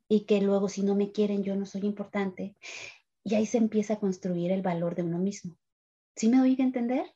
y 0.09 0.21
que 0.25 0.41
luego 0.41 0.69
si 0.69 0.83
no 0.83 0.95
me 0.95 1.13
quieren 1.13 1.43
yo 1.43 1.57
no 1.57 1.67
soy 1.67 1.83
importante, 1.83 2.57
y 3.23 3.35
ahí 3.35 3.47
se 3.47 3.59
empieza 3.59 3.95
a 3.95 4.01
construir 4.01 4.51
el 4.51 4.63
valor 4.63 4.95
de 4.95 5.03
uno 5.03 5.19
mismo. 5.19 5.57
¿Sí 6.17 6.29
me 6.29 6.39
doy 6.39 6.57
a 6.59 6.63
entender? 6.63 7.15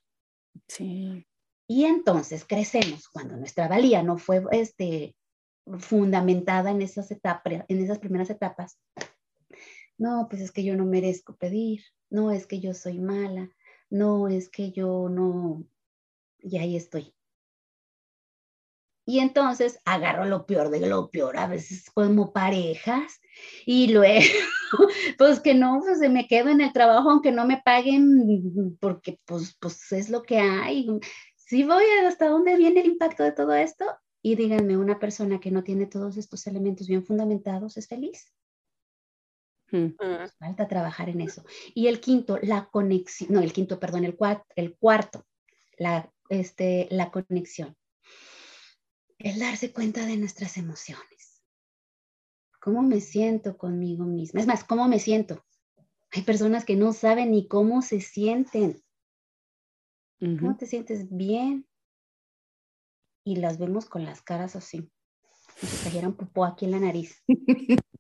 Sí. 0.69 1.27
Y 1.67 1.85
entonces 1.85 2.45
crecemos 2.45 3.09
cuando 3.09 3.37
nuestra 3.37 3.69
valía 3.69 4.03
no 4.03 4.19
fue 4.19 4.45
este, 4.53 5.17
fundamentada 5.79 6.71
en 6.71 6.83
esas, 6.83 7.11
etapas, 7.11 7.65
en 7.69 7.83
esas 7.83 7.99
primeras 7.99 8.31
etapas 8.31 8.79
no, 9.99 10.27
pues 10.29 10.43
es 10.43 10.53
que 10.53 10.65
yo 10.65 10.77
no 10.77 10.85
merezco 10.85 11.37
pedir, 11.37 11.83
no 12.11 12.31
es 12.31 12.47
que 12.47 12.61
yo 12.61 12.75
soy 12.75 13.01
mala, 13.01 13.51
no 13.91 14.29
es 14.29 14.49
que 14.49 14.73
yo 14.73 15.09
no, 15.09 15.65
y 16.39 16.59
ahí 16.59 16.77
estoy. 16.77 17.15
Y 19.07 19.19
entonces 19.19 19.79
agarro 19.85 20.25
lo 20.25 20.47
peor 20.47 20.71
de 20.71 20.81
lo 20.81 21.11
peor, 21.11 21.37
a 21.37 21.47
veces 21.47 21.91
como 21.91 22.33
parejas, 22.33 23.21
y 23.67 23.93
luego, 23.93 24.25
pues 25.19 25.41
que 25.41 25.55
no, 25.55 25.81
pues 25.81 25.99
me 26.11 26.27
quedo 26.27 26.49
en 26.49 26.63
el 26.63 26.73
trabajo 26.73 27.11
aunque 27.11 27.31
no 27.31 27.47
me 27.47 27.61
paguen, 27.63 28.79
porque 28.81 29.21
pues, 29.27 29.57
pues 29.61 29.93
es 29.93 30.09
lo 30.09 30.23
que 30.23 30.39
hay. 30.39 30.89
Si 31.37 31.65
voy 31.65 31.85
hasta 32.07 32.29
dónde 32.29 32.57
viene 32.57 32.81
el 32.81 32.87
impacto 32.87 33.23
de 33.23 33.33
todo 33.33 33.53
esto, 33.53 33.85
y 34.23 34.37
díganme, 34.37 34.79
una 34.79 34.99
persona 34.99 35.39
que 35.39 35.51
no 35.51 35.63
tiene 35.63 35.85
todos 35.85 36.17
estos 36.17 36.47
elementos 36.47 36.89
bien 36.89 37.05
fundamentados 37.05 37.77
es 37.77 37.89
feliz. 37.89 38.33
Mm. 39.71 39.95
Falta 40.39 40.69
trabajar 40.69 41.09
en 41.09 41.21
eso. 41.21 41.45
Y 41.75 41.89
el 41.89 42.01
quinto, 42.01 42.39
la 42.43 42.69
conexión, 42.71 43.33
no, 43.33 43.41
el 43.41 43.53
quinto, 43.53 43.81
perdón, 43.81 44.05
el, 44.05 44.17
cuarto, 44.17 44.47
el 44.57 44.77
cuarto, 44.77 45.27
la, 45.79 46.13
este, 46.29 46.89
la 46.91 47.11
conexión. 47.11 47.77
El 49.19 49.39
darse 49.39 49.73
cuenta 49.73 50.07
de 50.07 50.17
nuestras 50.17 50.57
emociones. 50.57 51.43
¿Cómo 52.61 52.83
me 52.83 53.01
siento 53.01 53.57
conmigo 53.57 54.05
misma? 54.05 54.41
Es 54.41 54.47
más, 54.47 54.65
¿cómo 54.65 54.89
me 54.89 54.99
siento? 54.99 55.45
Hay 56.13 56.23
personas 56.23 56.65
que 56.65 56.77
no 56.77 56.93
saben 56.93 57.33
ni 57.33 57.49
cómo 57.49 57.83
se 57.83 58.01
sienten. 58.01 58.83
¿Cómo 60.19 60.57
te 60.57 60.67
sientes 60.67 61.09
bien? 61.11 61.67
Y 63.25 63.37
las 63.37 63.59
vemos 63.59 63.85
con 63.85 64.05
las 64.05 64.23
caras 64.23 64.57
así. 64.57 64.91
Como 65.61 65.71
si 65.71 65.77
trajeran 65.83 66.15
popó 66.15 66.47
aquí 66.47 66.65
en 66.65 66.71
la 66.71 66.81
nariz. 66.81 67.23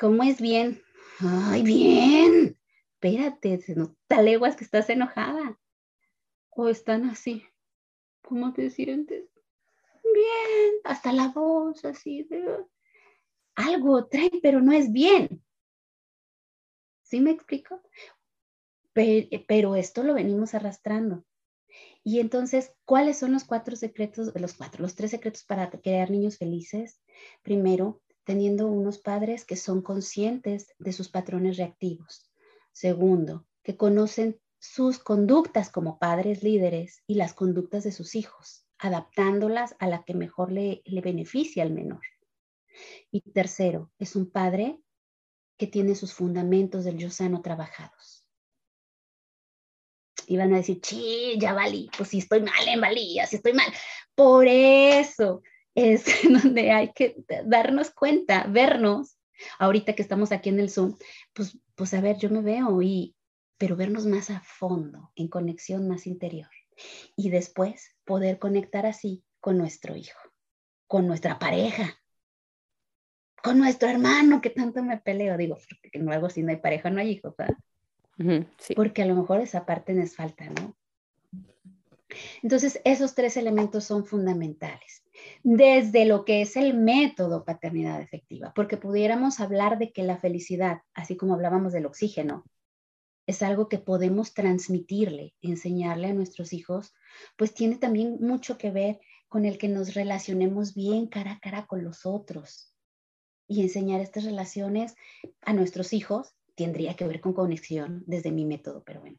¿Cómo 0.00 0.22
es 0.22 0.40
bien? 0.40 0.82
Ay, 1.18 1.62
bien. 1.62 2.58
Espérate, 2.94 3.60
se 3.60 3.74
nota 3.74 4.22
leguas 4.22 4.56
que 4.56 4.64
estás 4.64 4.88
enojada. 4.88 5.60
O 6.48 6.70
están 6.70 7.04
así. 7.04 7.44
¿Cómo 8.22 8.54
te 8.54 8.70
sientes? 8.70 9.28
Bien, 10.02 10.74
hasta 10.84 11.12
la 11.12 11.28
voz 11.28 11.84
así 11.84 12.22
de 12.22 12.64
algo 13.54 14.06
trae, 14.06 14.30
pero 14.42 14.62
no 14.62 14.72
es 14.72 14.90
bien. 14.90 15.44
¿Sí 17.02 17.20
me 17.20 17.32
explico? 17.32 17.82
pero 19.46 19.76
esto 19.76 20.02
lo 20.02 20.14
venimos 20.14 20.54
arrastrando. 20.54 21.26
Y 22.02 22.20
entonces, 22.20 22.72
¿cuáles 22.86 23.18
son 23.18 23.32
los 23.32 23.44
cuatro 23.44 23.76
secretos, 23.76 24.32
los 24.34 24.54
cuatro, 24.54 24.82
los 24.82 24.94
tres 24.94 25.10
secretos 25.10 25.44
para 25.44 25.70
crear 25.70 26.10
niños 26.10 26.38
felices? 26.38 27.02
Primero, 27.42 28.02
teniendo 28.30 28.68
unos 28.68 28.98
padres 28.98 29.44
que 29.44 29.56
son 29.56 29.82
conscientes 29.82 30.72
de 30.78 30.92
sus 30.92 31.08
patrones 31.08 31.56
reactivos. 31.56 32.30
Segundo, 32.70 33.44
que 33.64 33.76
conocen 33.76 34.40
sus 34.60 35.00
conductas 35.00 35.68
como 35.68 35.98
padres 35.98 36.44
líderes 36.44 37.02
y 37.08 37.14
las 37.14 37.34
conductas 37.34 37.82
de 37.82 37.90
sus 37.90 38.14
hijos, 38.14 38.64
adaptándolas 38.78 39.74
a 39.80 39.88
la 39.88 40.04
que 40.04 40.14
mejor 40.14 40.52
le, 40.52 40.80
beneficia 41.02 41.64
al 41.64 41.72
menor. 41.72 42.02
Y 43.10 43.20
tercero, 43.32 43.90
es 43.98 44.14
un 44.14 44.30
padre 44.30 44.78
que 45.58 45.66
tiene 45.66 45.96
sus 45.96 46.14
fundamentos 46.14 46.84
del 46.84 46.98
yo 46.98 47.10
sano 47.10 47.42
trabajados. 47.42 48.24
Y 50.28 50.36
van 50.36 50.54
a 50.54 50.58
decir, 50.58 50.78
sí, 50.84 51.36
ya 51.36 51.52
valí, 51.52 51.90
pues 51.96 52.10
si 52.10 52.18
estoy 52.18 52.42
mal 52.42 52.68
en 52.68 52.80
valía, 52.80 53.26
si 53.26 53.34
estoy 53.34 53.54
mal. 53.54 53.72
Por 54.14 54.46
eso 54.46 55.42
es 55.80 56.04
donde 56.44 56.70
hay 56.72 56.92
que 56.92 57.16
darnos 57.44 57.90
cuenta, 57.90 58.44
vernos. 58.48 59.16
Ahorita 59.58 59.94
que 59.94 60.02
estamos 60.02 60.32
aquí 60.32 60.50
en 60.50 60.60
el 60.60 60.70
Zoom, 60.70 60.96
pues, 61.32 61.58
pues 61.74 61.94
a 61.94 62.00
ver, 62.00 62.18
yo 62.18 62.28
me 62.28 62.42
veo 62.42 62.82
y, 62.82 63.16
pero 63.56 63.74
vernos 63.74 64.04
más 64.04 64.28
a 64.28 64.40
fondo, 64.40 65.12
en 65.16 65.28
conexión 65.28 65.88
más 65.88 66.06
interior. 66.06 66.50
Y 67.16 67.30
después 67.30 67.96
poder 68.04 68.38
conectar 68.38 68.84
así 68.84 69.24
con 69.40 69.56
nuestro 69.56 69.96
hijo, 69.96 70.20
con 70.86 71.06
nuestra 71.06 71.38
pareja, 71.38 71.98
con 73.42 73.58
nuestro 73.58 73.88
hermano 73.88 74.42
que 74.42 74.50
tanto 74.50 74.82
me 74.82 74.98
peleo. 74.98 75.36
Digo, 75.38 75.56
porque 75.82 75.98
luego 75.98 76.28
si 76.28 76.42
no 76.42 76.50
hay 76.50 76.56
pareja 76.56 76.90
no 76.90 77.00
hay 77.00 77.10
hijo, 77.12 77.34
¿verdad? 77.36 77.56
Porque 78.76 79.02
a 79.02 79.06
lo 79.06 79.14
mejor 79.14 79.40
esa 79.40 79.64
parte 79.64 79.94
nos 79.94 80.14
falta, 80.14 80.44
¿no? 80.50 80.76
Entonces, 82.42 82.80
esos 82.84 83.14
tres 83.14 83.36
elementos 83.36 83.84
son 83.84 84.04
fundamentales. 84.04 85.04
Desde 85.42 86.04
lo 86.04 86.24
que 86.24 86.42
es 86.42 86.56
el 86.56 86.74
método 86.74 87.44
paternidad 87.44 88.00
efectiva, 88.00 88.52
porque 88.54 88.76
pudiéramos 88.76 89.40
hablar 89.40 89.78
de 89.78 89.92
que 89.92 90.02
la 90.02 90.18
felicidad, 90.18 90.82
así 90.94 91.16
como 91.16 91.34
hablábamos 91.34 91.72
del 91.72 91.86
oxígeno, 91.86 92.44
es 93.26 93.42
algo 93.42 93.68
que 93.68 93.78
podemos 93.78 94.34
transmitirle, 94.34 95.34
enseñarle 95.40 96.08
a 96.08 96.14
nuestros 96.14 96.52
hijos, 96.52 96.92
pues 97.36 97.54
tiene 97.54 97.76
también 97.76 98.18
mucho 98.20 98.58
que 98.58 98.70
ver 98.70 99.00
con 99.28 99.44
el 99.44 99.56
que 99.56 99.68
nos 99.68 99.94
relacionemos 99.94 100.74
bien 100.74 101.06
cara 101.06 101.32
a 101.32 101.38
cara 101.38 101.66
con 101.66 101.84
los 101.84 102.04
otros 102.04 102.74
y 103.46 103.62
enseñar 103.62 104.00
estas 104.00 104.24
relaciones 104.24 104.96
a 105.42 105.52
nuestros 105.52 105.92
hijos 105.92 106.34
tendría 106.56 106.94
que 106.94 107.06
ver 107.06 107.20
con 107.20 107.32
conexión 107.32 108.02
desde 108.06 108.32
mi 108.32 108.44
método, 108.44 108.82
pero 108.84 109.00
bueno. 109.00 109.18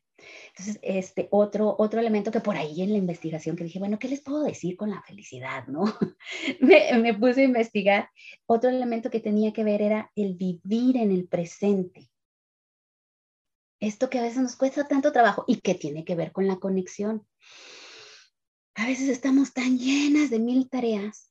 Entonces, 0.50 0.80
este 0.82 1.28
otro, 1.32 1.76
otro 1.78 2.00
elemento 2.00 2.32
que 2.32 2.40
por 2.40 2.56
ahí 2.56 2.82
en 2.82 2.92
la 2.92 2.98
investigación 2.98 3.56
que 3.56 3.64
dije, 3.64 3.80
bueno, 3.80 4.00
¿qué 4.00 4.08
les 4.08 4.22
puedo 4.22 4.44
decir 4.44 4.76
con 4.76 4.90
la 4.90 5.02
felicidad? 5.02 5.68
¿no? 5.68 5.84
me, 6.62 6.98
me 6.98 7.14
puse 7.14 7.42
a 7.42 7.46
investigar. 7.46 8.10
Otro 8.46 8.70
elemento 8.70 9.10
que 9.10 9.20
tenía 9.20 9.54
que 9.54 9.64
ver 9.64 9.82
era 9.82 10.12
el 10.16 10.36
vivir 10.36 10.98
en 10.98 11.12
el 11.12 11.28
presente 11.28 12.12
esto 13.82 14.10
que 14.10 14.20
a 14.20 14.22
veces 14.22 14.42
nos 14.42 14.56
cuesta 14.56 14.88
tanto 14.88 15.12
trabajo 15.12 15.44
y 15.48 15.60
que 15.60 15.74
tiene 15.74 16.06
que 16.06 16.16
ver 16.16 16.32
con 16.32 16.48
la 16.48 16.58
conexión. 16.58 17.28
A 18.76 18.86
veces 18.86 19.10
estamos 19.10 19.54
tan 19.54 19.78
llenas 19.78 20.30
de 20.30 20.40
mil 20.40 20.70
tareas. 20.70 21.31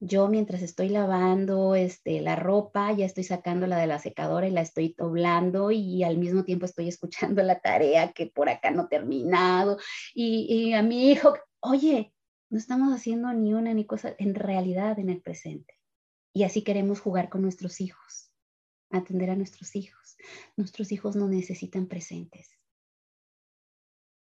Yo 0.00 0.28
mientras 0.28 0.62
estoy 0.62 0.88
lavando 0.88 1.74
este, 1.74 2.22
la 2.22 2.34
ropa, 2.34 2.92
ya 2.92 3.04
estoy 3.04 3.24
sacándola 3.24 3.76
de 3.78 3.86
la 3.86 3.98
secadora 3.98 4.48
y 4.48 4.50
la 4.50 4.62
estoy 4.62 4.94
doblando 4.96 5.70
y 5.70 6.02
al 6.04 6.16
mismo 6.16 6.44
tiempo 6.44 6.64
estoy 6.64 6.88
escuchando 6.88 7.42
la 7.42 7.60
tarea 7.60 8.12
que 8.12 8.26
por 8.26 8.48
acá 8.48 8.70
no 8.70 8.84
he 8.84 8.88
terminado. 8.88 9.78
Y, 10.14 10.46
y 10.48 10.72
a 10.72 10.82
mi 10.82 11.10
hijo, 11.10 11.34
oye, 11.60 12.14
no 12.48 12.58
estamos 12.58 12.94
haciendo 12.94 13.32
ni 13.32 13.52
una 13.52 13.74
ni 13.74 13.86
cosa 13.86 14.14
en 14.18 14.34
realidad 14.34 14.98
en 14.98 15.10
el 15.10 15.20
presente. 15.20 15.74
Y 16.32 16.44
así 16.44 16.62
queremos 16.62 17.00
jugar 17.00 17.28
con 17.28 17.42
nuestros 17.42 17.80
hijos, 17.80 18.32
atender 18.90 19.30
a 19.30 19.36
nuestros 19.36 19.76
hijos. 19.76 20.16
Nuestros 20.56 20.92
hijos 20.92 21.14
no 21.14 21.28
necesitan 21.28 21.86
presentes 21.86 22.60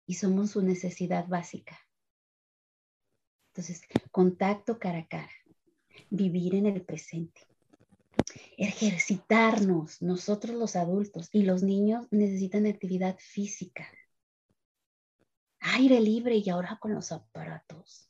y 0.06 0.16
somos 0.16 0.52
su 0.52 0.62
necesidad 0.62 1.28
básica. 1.28 1.80
Entonces, 3.52 3.82
contacto 4.12 4.80
cara 4.80 5.00
a 5.00 5.08
cara, 5.08 5.32
vivir 6.10 6.56
en 6.56 6.66
el 6.66 6.82
presente, 6.82 7.42
ejercitarnos, 8.58 10.02
nosotros 10.02 10.56
los 10.56 10.76
adultos 10.76 11.30
y 11.32 11.44
los 11.44 11.64
niños 11.64 12.08
necesitan 12.12 12.66
actividad 12.66 13.18
física, 13.20 13.88
aire 15.60 16.00
libre 16.00 16.36
y 16.38 16.50
ahora 16.50 16.78
con 16.80 16.94
los 16.94 17.12
aparatos. 17.12 18.10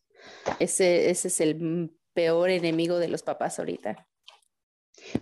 Ese, 0.59 1.09
ese 1.09 1.27
es 1.27 1.41
el 1.41 1.91
peor 2.13 2.49
enemigo 2.49 2.99
de 2.99 3.07
los 3.07 3.23
papás 3.23 3.59
ahorita. 3.59 4.07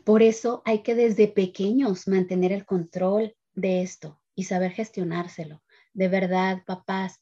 Por 0.03 0.21
eso 0.21 0.61
hay 0.65 0.79
que 0.79 0.95
desde 0.95 1.27
pequeños 1.27 2.07
mantener 2.07 2.51
el 2.51 2.65
control 2.65 3.35
de 3.53 3.81
esto 3.81 4.21
y 4.35 4.43
saber 4.43 4.71
gestionárselo. 4.71 5.63
De 5.93 6.07
verdad, 6.07 6.63
papás, 6.65 7.19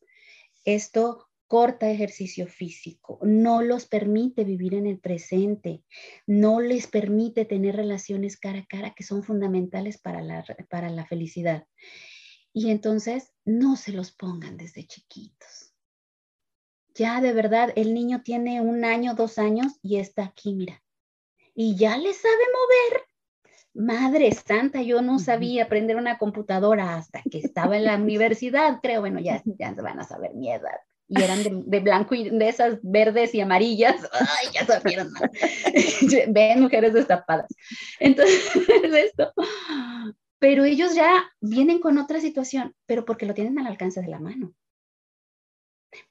esto 0.65 1.29
corta 1.49 1.89
ejercicio 1.89 2.47
físico, 2.47 3.19
no 3.23 3.63
los 3.63 3.88
permite 3.88 4.43
vivir 4.43 4.75
en 4.75 4.85
el 4.85 4.99
presente, 4.99 5.83
no 6.27 6.62
les 6.62 6.85
permite 6.85 7.43
tener 7.43 7.75
relaciones 7.75 8.38
cara 8.38 8.59
a 8.59 8.65
cara 8.67 8.93
que 8.93 9.03
son 9.03 9.23
fundamentales 9.23 9.97
para 9.97 10.21
la, 10.21 10.45
para 10.69 10.89
la 10.89 11.07
felicidad. 11.07 11.65
Y 12.53 12.69
entonces 12.69 13.33
no 13.45 13.77
se 13.77 13.91
los 13.93 14.12
pongan 14.12 14.57
desde 14.57 14.85
chiquitos. 14.85 15.73
Ya 16.93 17.19
de 17.19 17.33
verdad, 17.33 17.73
el 17.75 17.95
niño 17.95 18.21
tiene 18.23 18.62
un 18.62 18.85
año, 18.85 19.15
dos 19.15 19.39
años 19.39 19.73
y 19.81 19.97
está 19.97 20.25
aquí, 20.25 20.53
mira, 20.53 20.83
y 21.55 21.75
ya 21.75 21.97
le 21.97 22.13
sabe 22.13 22.43
mover. 22.53 23.01
Madre 23.73 24.31
santa, 24.33 24.83
yo 24.83 25.01
no 25.01 25.17
sabía 25.17 25.63
aprender 25.63 25.95
una 25.95 26.19
computadora 26.19 26.95
hasta 26.95 27.23
que 27.23 27.39
estaba 27.39 27.75
en 27.75 27.85
la 27.85 27.95
universidad, 27.97 28.81
creo, 28.83 29.01
bueno, 29.01 29.19
ya, 29.19 29.41
ya 29.45 29.73
se 29.73 29.81
van 29.81 29.99
a 29.99 30.03
saber 30.03 30.35
mi 30.35 30.51
edad. 30.51 30.79
Y 31.10 31.24
eran 31.24 31.63
de, 31.65 31.80
blanco 31.80 32.13
y 32.13 32.30
de 32.30 32.50
esas 32.50 32.78
verdes 32.84 33.34
y 33.34 33.41
amarillas. 33.41 33.95
Ay, 34.13 34.48
ya 34.54 34.65
sabieron. 34.65 35.12
Ven, 36.28 36.62
mujeres 36.62 36.93
destapadas. 36.93 37.48
Entonces, 38.00 38.52
esto. 38.84 39.34
Pero 40.38 40.63
ellos 40.65 40.93
ya 40.93 41.32
vienen 41.41 41.80
con 41.80 41.98
otra 41.98 42.22
situación, 42.22 42.76
pero 42.86 43.06
porque 43.06 43.26
lo 43.26 43.34
tienen 43.34 43.58
al 43.58 43.67
alcance 43.67 44.02
de 44.02 44.08
la 44.08 44.19
mano. 44.19 44.54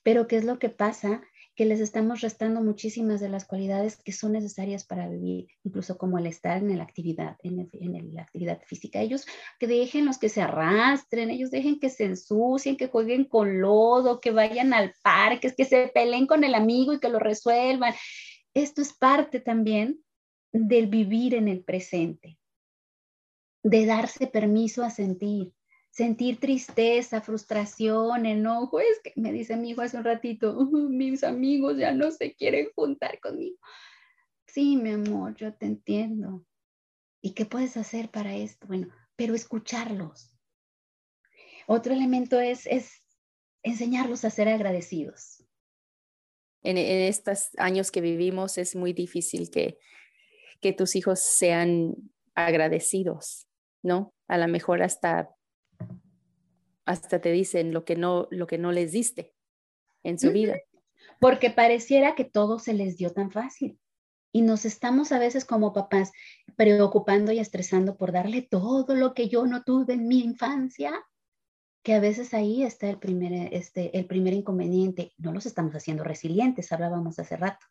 Pero 0.03 0.27
¿qué 0.27 0.37
es 0.37 0.45
lo 0.45 0.59
que 0.59 0.69
pasa? 0.69 1.23
Que 1.59 1.64
les 1.64 1.81
estamos 1.81 2.21
restando 2.21 2.62
muchísimas 2.62 3.18
de 3.21 3.29
las 3.29 3.44
cualidades 3.44 4.01
que 4.01 4.12
son 4.12 4.31
necesarias 4.31 4.87
para 4.87 5.09
vivir, 5.09 5.49
incluso 5.64 5.99
como 5.99 6.16
el 6.16 6.27
estar 6.27 6.59
en 6.59 6.79
la 6.79 6.85
actividad, 6.85 7.37
en, 7.42 7.68
la 8.14 8.23
actividad 8.23 8.62
física. 8.62 9.01
Ellos 9.01 9.27
que 9.59 9.66
dejen 9.66 10.07
los 10.07 10.18
que 10.18 10.29
se 10.29 10.40
arrastren, 10.40 11.31
ellos 11.31 11.51
dejen 11.51 11.81
que 11.81 11.90
se 11.90 12.05
ensucien, 12.05 12.77
que 12.77 12.87
jueguen 12.87 13.25
con 13.25 13.61
lodo, 13.61 14.21
que 14.21 14.31
vayan 14.31 14.73
al 14.73 14.94
parque, 15.03 15.53
que 15.53 15.64
se 15.64 15.88
peleen 15.88 16.29
con 16.29 16.44
el 16.44 16.55
amigo 16.55 16.92
y 16.92 17.01
que 17.01 17.09
lo 17.09 17.18
resuelvan. 17.18 17.92
Esto 18.55 18.81
es 18.81 18.92
parte 18.97 19.40
también 19.40 19.99
del 20.53 20.87
vivir 20.87 21.35
en 21.35 21.49
el 21.49 21.64
presente, 21.64 22.38
de 23.64 23.85
darse 23.85 24.29
permiso 24.29 24.85
a 24.85 24.90
sentir, 24.90 25.53
sentir 25.99 26.39
tristeza, 26.39 27.21
frustración, 27.21 28.25
enojo. 28.25 28.79
Es 28.79 29.01
que 29.03 29.13
me 29.17 29.33
dice 29.33 29.57
mi 29.57 29.71
hijo 29.71 29.81
hace 29.81 29.97
un 29.97 30.05
ratito, 30.05 30.55
mis 30.71 31.25
amigos 31.25 31.77
ya 31.77 31.93
no 31.93 32.13
se 32.13 32.37
quieren 32.37 32.69
juntar 32.77 33.19
conmigo. 33.19 33.59
Sí, 34.47 34.77
mi 34.77 34.91
amor, 34.91 35.35
yo 35.35 35.53
te 35.55 35.67
entiendo. 35.67 36.47
¿Y 37.21 37.35
qué 37.35 37.47
puedes 37.47 37.77
hacer 37.77 38.13
para 38.13 38.37
esto? 38.37 38.69
Bueno, 38.69 38.87
pero 39.17 39.35
escucharlos. 39.35 40.39
Otro 41.67 41.93
elemento 41.93 42.39
es, 42.39 42.69
es 42.69 43.03
enseñarlos 43.65 44.25
a 44.25 44.31
ser 44.31 44.49
agradecidos. 44.49 45.45
En, 46.63 46.79
en, 46.79 47.03
estos 47.09 47.49
años 47.57 47.91
que 47.91 48.01
vivimos 48.01 48.57
es 48.57 48.77
muy 48.77 48.93
difícil 48.93 49.51
que, 49.51 49.79
que 50.61 50.73
tus 50.73 50.95
hijos 50.95 51.19
sean 51.19 51.97
agradecidos, 52.37 53.49
¿no? 53.83 54.15
A 54.29 54.39
lo 54.39 54.47
mejor 54.47 54.85
hasta 54.85 55.35
hasta 56.88 57.20
te 57.20 57.31
dicen 57.31 57.74
lo 57.74 57.85
que 57.85 57.96
no, 57.96 58.29
lo 58.31 58.46
que 58.46 58.57
no 58.57 58.72
les 58.72 58.92
diste 58.92 59.35
en 60.03 60.18
su 60.18 60.33
vida. 60.33 60.57
Porque 61.20 61.51
pareciera 61.51 62.14
que 62.14 62.24
todo 62.24 62.59
se 62.59 62.72
les 62.72 62.96
dio 62.96 63.12
tan 63.12 63.31
fácil. 63.31 63.79
Y 64.33 64.40
nos 64.40 64.64
estamos 64.64 65.12
a 65.12 65.18
veces 65.18 65.44
como 65.44 65.74
papás 65.74 66.12
preocupando 66.57 67.31
y 67.31 67.40
estresando 67.40 67.98
por 67.98 68.12
darle 68.12 68.40
todo 68.40 68.94
lo 68.94 69.12
que 69.12 69.29
yo 69.29 69.44
no 69.44 69.64
tuve 69.64 69.94
en 69.94 70.09
mi 70.09 70.20
infancia, 70.20 70.94
que 71.83 71.92
a 71.92 72.01
veces 72.01 72.33
ahí 72.33 72.62
está 72.62 72.88
el 72.88 72.98
primer, 72.98 73.53
este, 73.53 73.96
el 73.98 74.07
primer 74.07 74.33
inconveniente. 74.33 75.12
No 75.18 75.31
los 75.31 75.44
estamos 75.44 75.74
haciendo 75.74 76.05
resilientes, 76.05 76.72
hablábamos 76.72 77.18
hace 77.18 77.37
rato. 77.37 77.66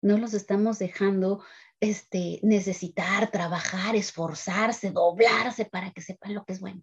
No 0.00 0.16
los 0.16 0.32
estamos 0.32 0.78
dejando 0.78 1.44
este, 1.80 2.40
necesitar, 2.42 3.30
trabajar, 3.30 3.94
esforzarse, 3.94 4.90
doblarse 4.90 5.66
para 5.66 5.90
que 5.90 6.00
sepan 6.00 6.32
lo 6.32 6.42
que 6.42 6.54
es 6.54 6.60
bueno 6.60 6.82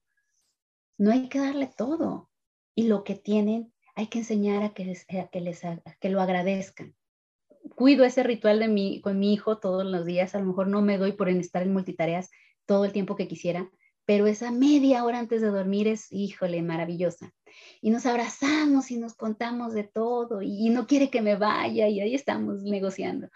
No 0.98 1.12
hay 1.12 1.30
que 1.30 1.40
darle 1.40 1.68
todo. 1.76 2.30
Y 2.76 2.88
lo 2.88 3.04
que 3.04 3.16
tienen, 3.16 3.74
hay 3.96 4.08
que 4.08 4.20
enseñar 4.20 4.64
a 4.64 4.74
que, 4.74 4.86
les, 4.86 5.06
que, 5.06 5.42
les, 5.42 5.62
que 6.00 6.10
lo 6.10 6.22
agradezcan. 6.22 6.96
Cuido 7.76 8.04
ese 8.04 8.24
ritual 8.24 8.60
de 8.60 8.68
mi, 8.68 9.02
con 9.02 9.20
mi 9.20 9.34
hijo 9.34 9.60
todos 9.60 9.86
los 9.86 10.06
días. 10.06 10.36
A 10.36 10.40
lo 10.40 10.46
mejor 10.46 10.68
no 10.68 10.82
me 10.82 10.98
doy 10.98 11.14
por 11.14 11.30
estar 11.30 11.64
en 11.64 11.74
multitareas 11.74 12.30
todo 12.66 12.86
el 12.86 12.92
tiempo 12.92 13.16
que 13.16 13.28
quisiera, 13.28 13.70
pero 14.06 14.28
esa 14.28 14.52
media 14.52 15.06
hora 15.06 15.20
antes 15.20 15.42
de 15.42 15.48
dormir 15.48 15.88
es, 15.88 16.12
híjole, 16.12 16.62
maravillosa. 16.62 17.34
Y 17.82 17.90
nos 17.90 18.06
abrazamos 18.06 18.92
y 18.92 18.98
nos 18.98 19.14
contamos 19.14 19.74
de 19.74 19.84
todo 19.84 20.42
y 20.42 20.70
no 20.70 20.88
quiere 20.88 21.10
que 21.10 21.22
me 21.22 21.36
vaya 21.36 21.88
y 21.88 22.02
ahí 22.02 22.16
estamos 22.16 22.64
negociando. 22.64 23.30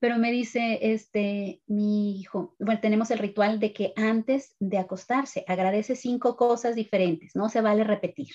Pero 0.00 0.18
me 0.18 0.30
dice, 0.30 0.78
este, 0.80 1.60
mi 1.66 2.20
hijo, 2.20 2.54
bueno, 2.58 2.80
tenemos 2.80 3.10
el 3.10 3.18
ritual 3.18 3.58
de 3.58 3.72
que 3.72 3.92
antes 3.96 4.54
de 4.60 4.78
acostarse 4.78 5.44
agradece 5.48 5.96
cinco 5.96 6.36
cosas 6.36 6.76
diferentes, 6.76 7.34
no 7.34 7.48
se 7.48 7.60
vale 7.60 7.82
repetir. 7.82 8.28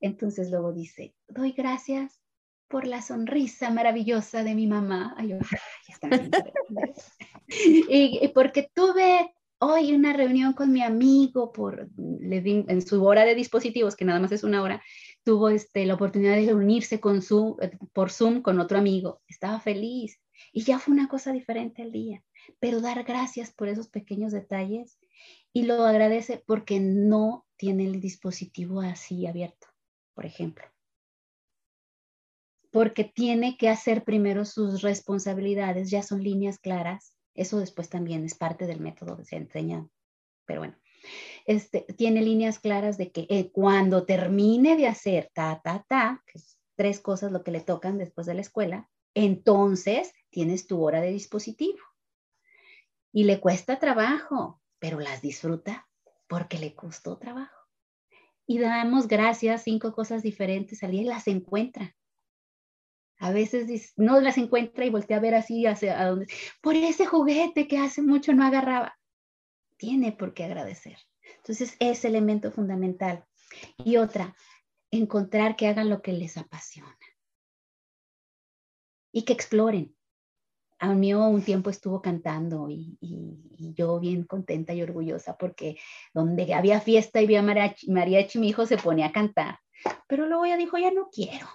Entonces 0.00 0.50
luego 0.50 0.72
dice, 0.72 1.14
doy 1.28 1.52
gracias 1.52 2.20
por 2.68 2.86
la 2.86 3.02
sonrisa 3.02 3.70
maravillosa 3.70 4.42
de 4.42 4.54
mi 4.54 4.66
mamá. 4.66 5.14
Ay, 5.18 5.36
y, 7.58 8.28
porque 8.28 8.70
tuve 8.72 9.34
hoy 9.58 9.94
una 9.94 10.12
reunión 10.12 10.54
con 10.54 10.72
mi 10.72 10.82
amigo 10.82 11.52
por, 11.52 11.88
en 11.98 12.82
su 12.82 13.04
hora 13.04 13.24
de 13.24 13.34
dispositivos, 13.34 13.94
que 13.94 14.04
nada 14.04 14.20
más 14.20 14.32
es 14.32 14.42
una 14.42 14.62
hora, 14.62 14.82
tuvo 15.22 15.50
este, 15.50 15.84
la 15.86 15.94
oportunidad 15.94 16.34
de 16.34 16.46
reunirse 16.46 16.98
con 16.98 17.20
su, 17.20 17.56
por 17.92 18.10
Zoom 18.10 18.42
con 18.42 18.58
otro 18.58 18.78
amigo. 18.78 19.20
Estaba 19.28 19.60
feliz 19.60 20.21
y 20.52 20.64
ya 20.64 20.78
fue 20.78 20.94
una 20.94 21.08
cosa 21.08 21.32
diferente 21.32 21.82
el 21.82 21.92
día. 21.92 22.24
Pero 22.58 22.80
dar 22.80 23.04
gracias 23.04 23.52
por 23.52 23.68
esos 23.68 23.88
pequeños 23.88 24.32
detalles 24.32 24.98
y 25.52 25.64
lo 25.64 25.84
agradece 25.84 26.42
porque 26.46 26.80
no 26.80 27.46
tiene 27.56 27.84
el 27.84 28.00
dispositivo 28.00 28.80
así 28.80 29.26
abierto, 29.26 29.68
por 30.14 30.26
ejemplo. 30.26 30.64
Porque 32.70 33.04
tiene 33.04 33.56
que 33.56 33.68
hacer 33.68 34.04
primero 34.04 34.44
sus 34.44 34.80
responsabilidades, 34.82 35.90
ya 35.90 36.02
son 36.02 36.22
líneas 36.22 36.58
claras 36.58 37.16
eso 37.34 37.58
después 37.58 37.88
también 37.88 38.24
es 38.24 38.34
parte 38.34 38.66
del 38.66 38.80
método 38.80 39.16
que 39.16 39.24
se 39.24 39.36
enseña, 39.36 39.88
pero 40.44 40.60
bueno. 40.60 40.76
Este, 41.46 41.84
tiene 41.96 42.22
líneas 42.22 42.60
claras 42.60 42.96
de 42.96 43.10
que 43.10 43.26
eh, 43.28 43.50
cuando 43.50 44.04
termine 44.04 44.76
de 44.76 44.86
hacer 44.86 45.30
ta, 45.34 45.60
ta, 45.64 45.84
ta, 45.88 46.22
que 46.26 46.38
es 46.38 46.58
tres 46.76 47.00
cosas 47.00 47.32
lo 47.32 47.42
que 47.42 47.50
le 47.50 47.60
tocan 47.60 47.98
después 47.98 48.26
de 48.26 48.34
la 48.34 48.42
escuela, 48.42 48.88
entonces 49.14 50.12
tienes 50.32 50.66
tu 50.66 50.82
hora 50.82 51.00
de 51.00 51.12
dispositivo. 51.12 51.78
Y 53.12 53.24
le 53.24 53.40
cuesta 53.40 53.78
trabajo, 53.78 54.60
pero 54.78 54.98
las 54.98 55.22
disfruta 55.22 55.88
porque 56.26 56.58
le 56.58 56.74
costó 56.74 57.18
trabajo. 57.18 57.54
Y 58.46 58.58
damos 58.58 59.06
gracias, 59.06 59.62
cinco 59.62 59.92
cosas 59.92 60.22
diferentes 60.22 60.82
al 60.82 61.04
las 61.04 61.28
encuentra. 61.28 61.94
A 63.18 63.30
veces 63.30 63.92
no 63.96 64.20
las 64.20 64.38
encuentra 64.38 64.84
y 64.84 64.90
voltea 64.90 65.18
a 65.18 65.20
ver 65.20 65.34
así 65.36 65.66
hacia 65.66 66.04
donde, 66.06 66.26
por 66.60 66.74
ese 66.74 67.06
juguete 67.06 67.68
que 67.68 67.78
hace 67.78 68.02
mucho 68.02 68.32
no 68.32 68.44
agarraba. 68.44 68.98
Tiene 69.76 70.10
por 70.10 70.34
qué 70.34 70.44
agradecer. 70.44 70.98
Entonces, 71.36 71.76
es 71.78 72.04
elemento 72.04 72.50
fundamental. 72.50 73.24
Y 73.76 73.96
otra, 73.96 74.34
encontrar 74.90 75.54
que 75.56 75.68
hagan 75.68 75.88
lo 75.88 76.02
que 76.02 76.12
les 76.12 76.36
apasiona 76.36 76.98
y 79.12 79.24
que 79.24 79.32
exploren. 79.32 79.94
A 80.82 80.94
mí 80.94 81.14
un 81.14 81.42
tiempo 81.42 81.70
estuvo 81.70 82.02
cantando 82.02 82.68
y, 82.68 82.98
y, 83.00 83.72
yo 83.74 84.00
bien 84.00 84.24
contenta 84.24 84.74
y 84.74 84.82
orgullosa 84.82 85.36
porque 85.38 85.76
donde 86.12 86.52
había 86.54 86.80
fiesta 86.80 87.20
y 87.20 87.24
había 87.24 87.42
mariachi, 87.42 87.90
mariachi, 87.90 88.38
mi 88.38 88.48
hijo 88.48 88.66
se 88.66 88.76
ponía 88.76 89.06
a 89.06 89.12
cantar. 89.12 89.58
Pero 90.08 90.26
luego 90.26 90.44
ya 90.44 90.56
dijo, 90.56 90.76
ya 90.78 90.90
no 90.90 91.08
quiero 91.10 91.46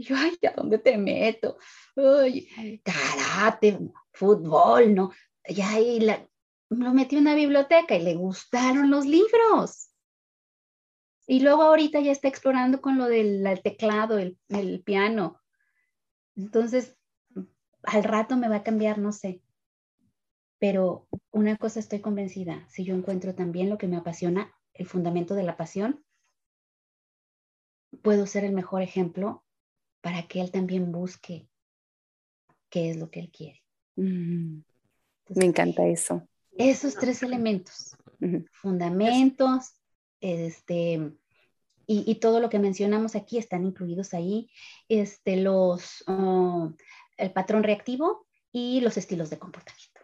y 0.00 0.04
yo, 0.04 0.16
ay, 0.16 0.38
¿a 0.48 0.52
dónde 0.56 0.78
te 0.78 0.96
meto? 0.96 1.58
Ay, 1.94 2.80
karate, 2.82 3.78
fútbol, 4.12 4.94
¿no? 4.94 5.12
Ya 5.46 5.72
ahí 5.72 6.00
la, 6.00 6.26
lo 6.70 6.94
metí 6.94 7.16
en 7.16 7.22
una 7.22 7.34
biblioteca 7.34 7.94
y 7.94 8.02
le 8.02 8.14
gustaron 8.14 8.90
los 8.90 9.04
libros. 9.04 9.90
Y 11.26 11.40
luego 11.40 11.64
ahorita 11.64 12.00
ya 12.00 12.12
está 12.12 12.28
explorando 12.28 12.80
con 12.80 12.96
lo 12.96 13.04
del 13.04 13.60
teclado, 13.62 14.16
el, 14.16 14.38
el 14.48 14.82
piano. 14.82 15.38
Entonces, 16.34 16.96
al 17.82 18.04
rato 18.04 18.36
me 18.36 18.48
va 18.48 18.56
a 18.56 18.62
cambiar, 18.62 18.98
no 18.98 19.12
sé. 19.12 19.42
Pero 20.58 21.08
una 21.30 21.56
cosa 21.56 21.80
estoy 21.80 22.00
convencida, 22.00 22.66
si 22.68 22.84
yo 22.84 22.94
encuentro 22.94 23.34
también 23.34 23.70
lo 23.70 23.78
que 23.78 23.88
me 23.88 23.96
apasiona, 23.96 24.52
el 24.74 24.86
fundamento 24.86 25.34
de 25.34 25.42
la 25.42 25.56
pasión, 25.56 26.04
puedo 28.02 28.26
ser 28.26 28.44
el 28.44 28.52
mejor 28.52 28.82
ejemplo 28.82 29.44
para 30.00 30.26
que 30.28 30.40
él 30.40 30.50
también 30.50 30.92
busque 30.92 31.48
qué 32.68 32.90
es 32.90 32.96
lo 32.96 33.10
que 33.10 33.20
él 33.20 33.30
quiere. 33.30 33.62
Mm, 33.96 34.60
me 35.34 35.44
encanta 35.44 35.86
eso. 35.86 36.26
Esos 36.56 36.94
tres 36.94 37.22
elementos, 37.22 37.96
fundamentos, 38.52 39.74
este, 40.20 41.12
y, 41.86 42.14
todo 42.16 42.38
lo 42.38 42.50
que 42.50 42.58
mencionamos 42.58 43.16
aquí 43.16 43.38
están 43.38 43.64
incluidos 43.64 44.14
ahí, 44.14 44.50
este, 44.88 45.36
los, 45.36 46.04
oh, 46.06 46.72
el 47.20 47.32
patrón 47.32 47.62
reactivo 47.62 48.26
y 48.52 48.80
los 48.80 48.96
estilos 48.96 49.30
de 49.30 49.38
comportamiento. 49.38 50.00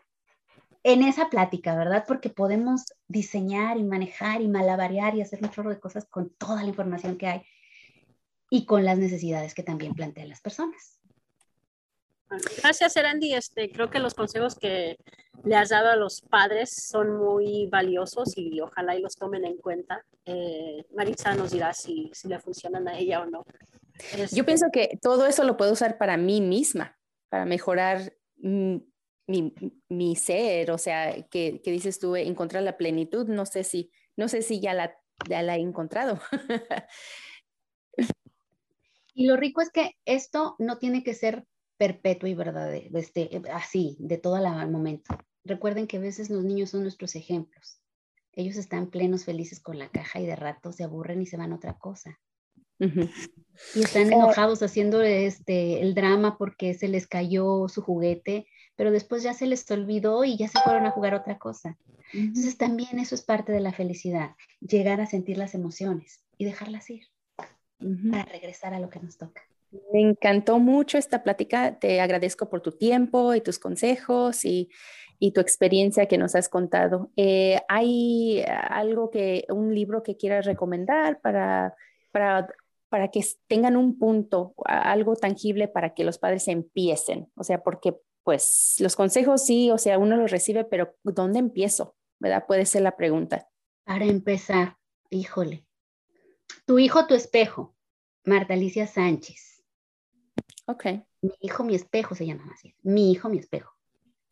En 0.82 1.02
esa 1.02 1.28
plática, 1.28 1.74
¿verdad? 1.74 2.04
Porque 2.06 2.30
podemos 2.30 2.84
diseñar 3.08 3.76
y 3.76 3.82
manejar 3.82 4.40
y 4.40 4.48
malabarear 4.48 5.16
y 5.16 5.22
hacer 5.22 5.42
un 5.42 5.50
chorro 5.50 5.70
de 5.70 5.80
cosas 5.80 6.06
con 6.06 6.30
toda 6.30 6.62
la 6.62 6.68
información 6.68 7.18
que 7.18 7.26
hay 7.26 7.42
y 8.50 8.66
con 8.66 8.84
las 8.84 8.98
necesidades 8.98 9.54
que 9.54 9.64
también 9.64 9.94
plantean 9.94 10.28
las 10.28 10.40
personas. 10.40 11.00
Gracias, 12.62 12.96
Erandi. 12.96 13.34
Este, 13.34 13.70
creo 13.70 13.90
que 13.90 13.98
los 13.98 14.14
consejos 14.14 14.56
que 14.56 14.96
le 15.44 15.56
has 15.56 15.68
dado 15.68 15.90
a 15.90 15.96
los 15.96 16.20
padres 16.22 16.74
son 16.88 17.16
muy 17.16 17.66
valiosos 17.66 18.36
y 18.36 18.60
ojalá 18.60 18.96
y 18.96 19.00
los 19.00 19.14
tomen 19.14 19.44
en 19.44 19.56
cuenta. 19.56 20.04
Eh, 20.24 20.84
Maritza 20.94 21.34
nos 21.34 21.52
dirá 21.52 21.72
si, 21.72 22.10
si 22.12 22.28
le 22.28 22.40
funcionan 22.40 22.88
a 22.88 22.98
ella 22.98 23.22
o 23.22 23.26
no. 23.26 23.44
Yo 24.12 24.24
este 24.24 24.44
pienso 24.44 24.66
que 24.72 24.98
todo 25.00 25.26
eso 25.26 25.44
lo 25.44 25.56
puedo 25.56 25.72
usar 25.72 25.98
para 25.98 26.16
mí 26.16 26.40
misma, 26.40 26.98
para 27.28 27.44
mejorar 27.44 28.12
mi, 28.36 28.82
mi, 29.88 30.16
ser, 30.16 30.70
o 30.70 30.78
sea, 30.78 31.22
que, 31.28 31.60
que, 31.62 31.70
dices 31.70 31.98
tú, 31.98 32.16
encontrar 32.16 32.62
la 32.62 32.76
plenitud, 32.76 33.26
no 33.28 33.46
sé 33.46 33.64
si, 33.64 33.90
no 34.16 34.28
sé 34.28 34.42
si 34.42 34.60
ya 34.60 34.74
la, 34.74 34.96
ya 35.28 35.42
la 35.42 35.56
he 35.56 35.60
encontrado. 35.60 36.20
Y 39.18 39.26
lo 39.26 39.38
rico 39.38 39.62
es 39.62 39.70
que 39.70 39.92
esto 40.04 40.56
no 40.58 40.76
tiene 40.76 41.02
que 41.02 41.14
ser 41.14 41.46
perpetuo 41.78 42.28
y 42.28 42.34
verdadero, 42.34 42.98
este, 42.98 43.30
así, 43.50 43.96
de 43.98 44.18
todo 44.18 44.36
el 44.36 44.70
momento. 44.70 45.16
Recuerden 45.42 45.86
que 45.86 45.96
a 45.96 46.00
veces 46.00 46.28
los 46.28 46.44
niños 46.44 46.68
son 46.68 46.82
nuestros 46.82 47.16
ejemplos. 47.16 47.80
Ellos 48.32 48.56
están 48.56 48.90
plenos, 48.90 49.24
felices 49.24 49.60
con 49.60 49.78
la 49.78 49.88
caja 49.88 50.20
y 50.20 50.26
de 50.26 50.36
rato 50.36 50.70
se 50.70 50.84
aburren 50.84 51.22
y 51.22 51.26
se 51.26 51.38
van 51.38 51.52
a 51.52 51.56
otra 51.56 51.78
cosa. 51.78 52.20
Y 52.78 53.82
están 53.82 54.12
eh, 54.12 54.14
enojados 54.14 54.62
haciendo 54.62 55.02
este, 55.02 55.80
el 55.80 55.94
drama 55.94 56.36
porque 56.36 56.74
se 56.74 56.88
les 56.88 57.06
cayó 57.06 57.68
su 57.68 57.82
juguete, 57.82 58.46
pero 58.76 58.90
después 58.90 59.22
ya 59.22 59.32
se 59.32 59.46
les 59.46 59.70
olvidó 59.70 60.24
y 60.24 60.36
ya 60.36 60.48
se 60.48 60.60
fueron 60.60 60.86
a 60.86 60.90
jugar 60.90 61.14
otra 61.14 61.38
cosa. 61.38 61.78
Entonces 62.12 62.56
también 62.56 62.98
eso 62.98 63.14
es 63.14 63.22
parte 63.22 63.52
de 63.52 63.60
la 63.60 63.72
felicidad, 63.72 64.36
llegar 64.60 65.00
a 65.00 65.06
sentir 65.06 65.38
las 65.38 65.54
emociones 65.54 66.22
y 66.38 66.44
dejarlas 66.44 66.88
ir 66.90 67.04
para 68.10 68.24
regresar 68.24 68.74
a 68.74 68.80
lo 68.80 68.88
que 68.88 69.00
nos 69.00 69.18
toca. 69.18 69.42
Me 69.92 70.00
encantó 70.00 70.58
mucho 70.58 70.98
esta 70.98 71.22
plática. 71.22 71.78
Te 71.78 72.00
agradezco 72.00 72.48
por 72.48 72.60
tu 72.60 72.72
tiempo 72.72 73.34
y 73.34 73.40
tus 73.40 73.58
consejos 73.58 74.44
y, 74.44 74.70
y 75.18 75.32
tu 75.32 75.40
experiencia 75.40 76.06
que 76.06 76.18
nos 76.18 76.34
has 76.34 76.48
contado. 76.48 77.10
Eh, 77.16 77.60
¿Hay 77.68 78.42
algo 78.46 79.10
que, 79.10 79.44
un 79.48 79.74
libro 79.74 80.02
que 80.02 80.16
quieras 80.16 80.46
recomendar 80.46 81.20
para, 81.20 81.74
para, 82.12 82.48
para 82.88 83.10
que 83.10 83.24
tengan 83.46 83.76
un 83.76 83.98
punto, 83.98 84.54
algo 84.64 85.16
tangible 85.16 85.68
para 85.68 85.94
que 85.94 86.04
los 86.04 86.18
padres 86.18 86.48
empiecen? 86.48 87.30
O 87.34 87.44
sea, 87.44 87.62
porque 87.62 87.96
pues 88.22 88.76
los 88.80 88.96
consejos 88.96 89.44
sí, 89.44 89.70
o 89.70 89.78
sea, 89.78 89.98
uno 89.98 90.16
los 90.16 90.30
recibe, 90.30 90.64
pero 90.64 90.96
¿dónde 91.04 91.38
empiezo? 91.38 91.96
¿Verdad? 92.18 92.44
Puede 92.46 92.66
ser 92.66 92.82
la 92.82 92.96
pregunta. 92.96 93.48
Para 93.84 94.04
empezar, 94.04 94.76
híjole, 95.10 95.66
tu 96.64 96.78
hijo, 96.78 97.06
tu 97.06 97.14
espejo. 97.14 97.74
Marta 98.24 98.54
Alicia 98.54 98.88
Sánchez. 98.88 99.62
Ok. 100.66 100.86
Mi 101.22 101.30
hijo, 101.40 101.62
mi 101.62 101.76
espejo 101.76 102.14
se 102.16 102.26
llama 102.26 102.50
así. 102.52 102.74
Mi 102.82 103.12
hijo, 103.12 103.28
mi 103.28 103.38
espejo. 103.38 103.72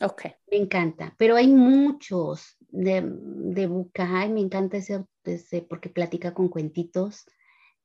Ok. 0.01 0.25
Me 0.51 0.57
encanta. 0.57 1.15
Pero 1.17 1.37
hay 1.37 1.47
muchos 1.47 2.57
de, 2.59 3.03
de 3.05 3.67
Bucay. 3.69 4.33
Me 4.33 4.41
encanta 4.41 4.77
ese, 4.77 5.63
porque 5.63 5.89
platica 5.89 6.35
con 6.35 6.49
cuentitos. 6.49 7.25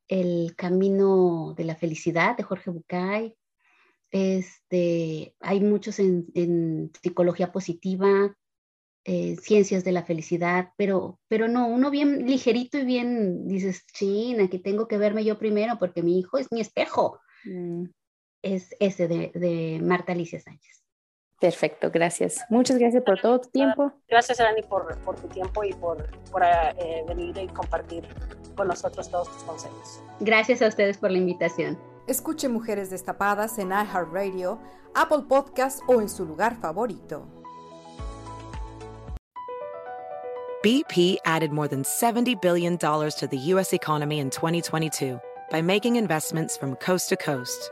El 0.09 0.55
camino 0.57 1.53
de 1.55 1.63
la 1.63 1.75
felicidad 1.77 2.35
de 2.35 2.43
Jorge 2.43 2.71
Bucay. 2.71 3.37
Este, 4.11 5.35
hay 5.39 5.61
muchos 5.61 5.99
en, 5.99 6.27
en 6.33 6.91
psicología 7.01 7.51
positiva. 7.53 8.35
eh, 9.05 9.37
ciencias 9.41 9.83
de 9.83 9.91
la 9.91 10.03
felicidad, 10.03 10.71
pero, 10.77 11.19
pero 11.27 11.47
no, 11.47 11.67
uno 11.67 11.89
bien 11.89 12.27
ligerito 12.27 12.77
y 12.77 12.85
bien 12.85 13.47
dices, 13.47 13.85
china, 13.87 14.49
que 14.49 14.59
tengo 14.59 14.87
que 14.87 14.97
verme 14.99 15.23
yo 15.23 15.39
primero 15.39 15.79
porque 15.79 16.03
mi 16.03 16.19
hijo 16.19 16.37
es 16.37 16.51
mi 16.51 16.61
espejo. 16.61 17.19
Mm. 17.45 17.85
Es 18.43 18.75
ese 18.79 19.07
de, 19.07 19.31
de 19.33 19.79
Marta 19.81 20.11
Alicia 20.13 20.39
Sánchez. 20.39 20.78
Perfecto, 21.39 21.89
gracias. 21.89 22.43
Muchas 22.49 22.77
gracias 22.77 23.01
por 23.03 23.19
todo 23.21 23.39
tu 23.39 23.49
tiempo. 23.49 23.93
Gracias, 24.09 24.37
Dani, 24.39 24.61
por, 24.63 24.97
por 24.99 25.15
tu 25.15 25.27
tiempo 25.29 25.63
y 25.63 25.73
por, 25.73 26.09
por 26.31 26.43
eh, 26.43 27.03
venir 27.07 27.37
y 27.37 27.47
compartir 27.47 28.05
con 28.55 28.67
nosotros 28.67 29.09
todos 29.09 29.29
tus 29.29 29.43
consejos. 29.43 30.03
Gracias 30.19 30.61
a 30.61 30.67
ustedes 30.67 30.97
por 30.97 31.11
la 31.11 31.17
invitación. 31.17 31.79
Escuche 32.07 32.49
Mujeres 32.49 32.89
Destapadas 32.89 33.57
en 33.57 33.69
iHeartRadio, 33.69 34.59
Apple 34.95 35.23
Podcast 35.29 35.79
o 35.87 36.01
en 36.01 36.09
su 36.09 36.25
lugar 36.25 36.57
favorito. 36.59 37.25
BP 40.61 41.19
added 41.23 41.53
more 41.53 41.69
than 41.69 41.83
$70 41.83 42.41
billion 42.41 42.77
to 42.77 43.27
the 43.31 43.37
U.S. 43.53 43.71
economy 43.71 44.19
in 44.19 44.29
2022 44.29 45.17
by 45.49 45.61
making 45.61 45.95
investments 45.95 46.57
from 46.57 46.75
coast 46.75 47.07
to 47.09 47.15
coast. 47.15 47.71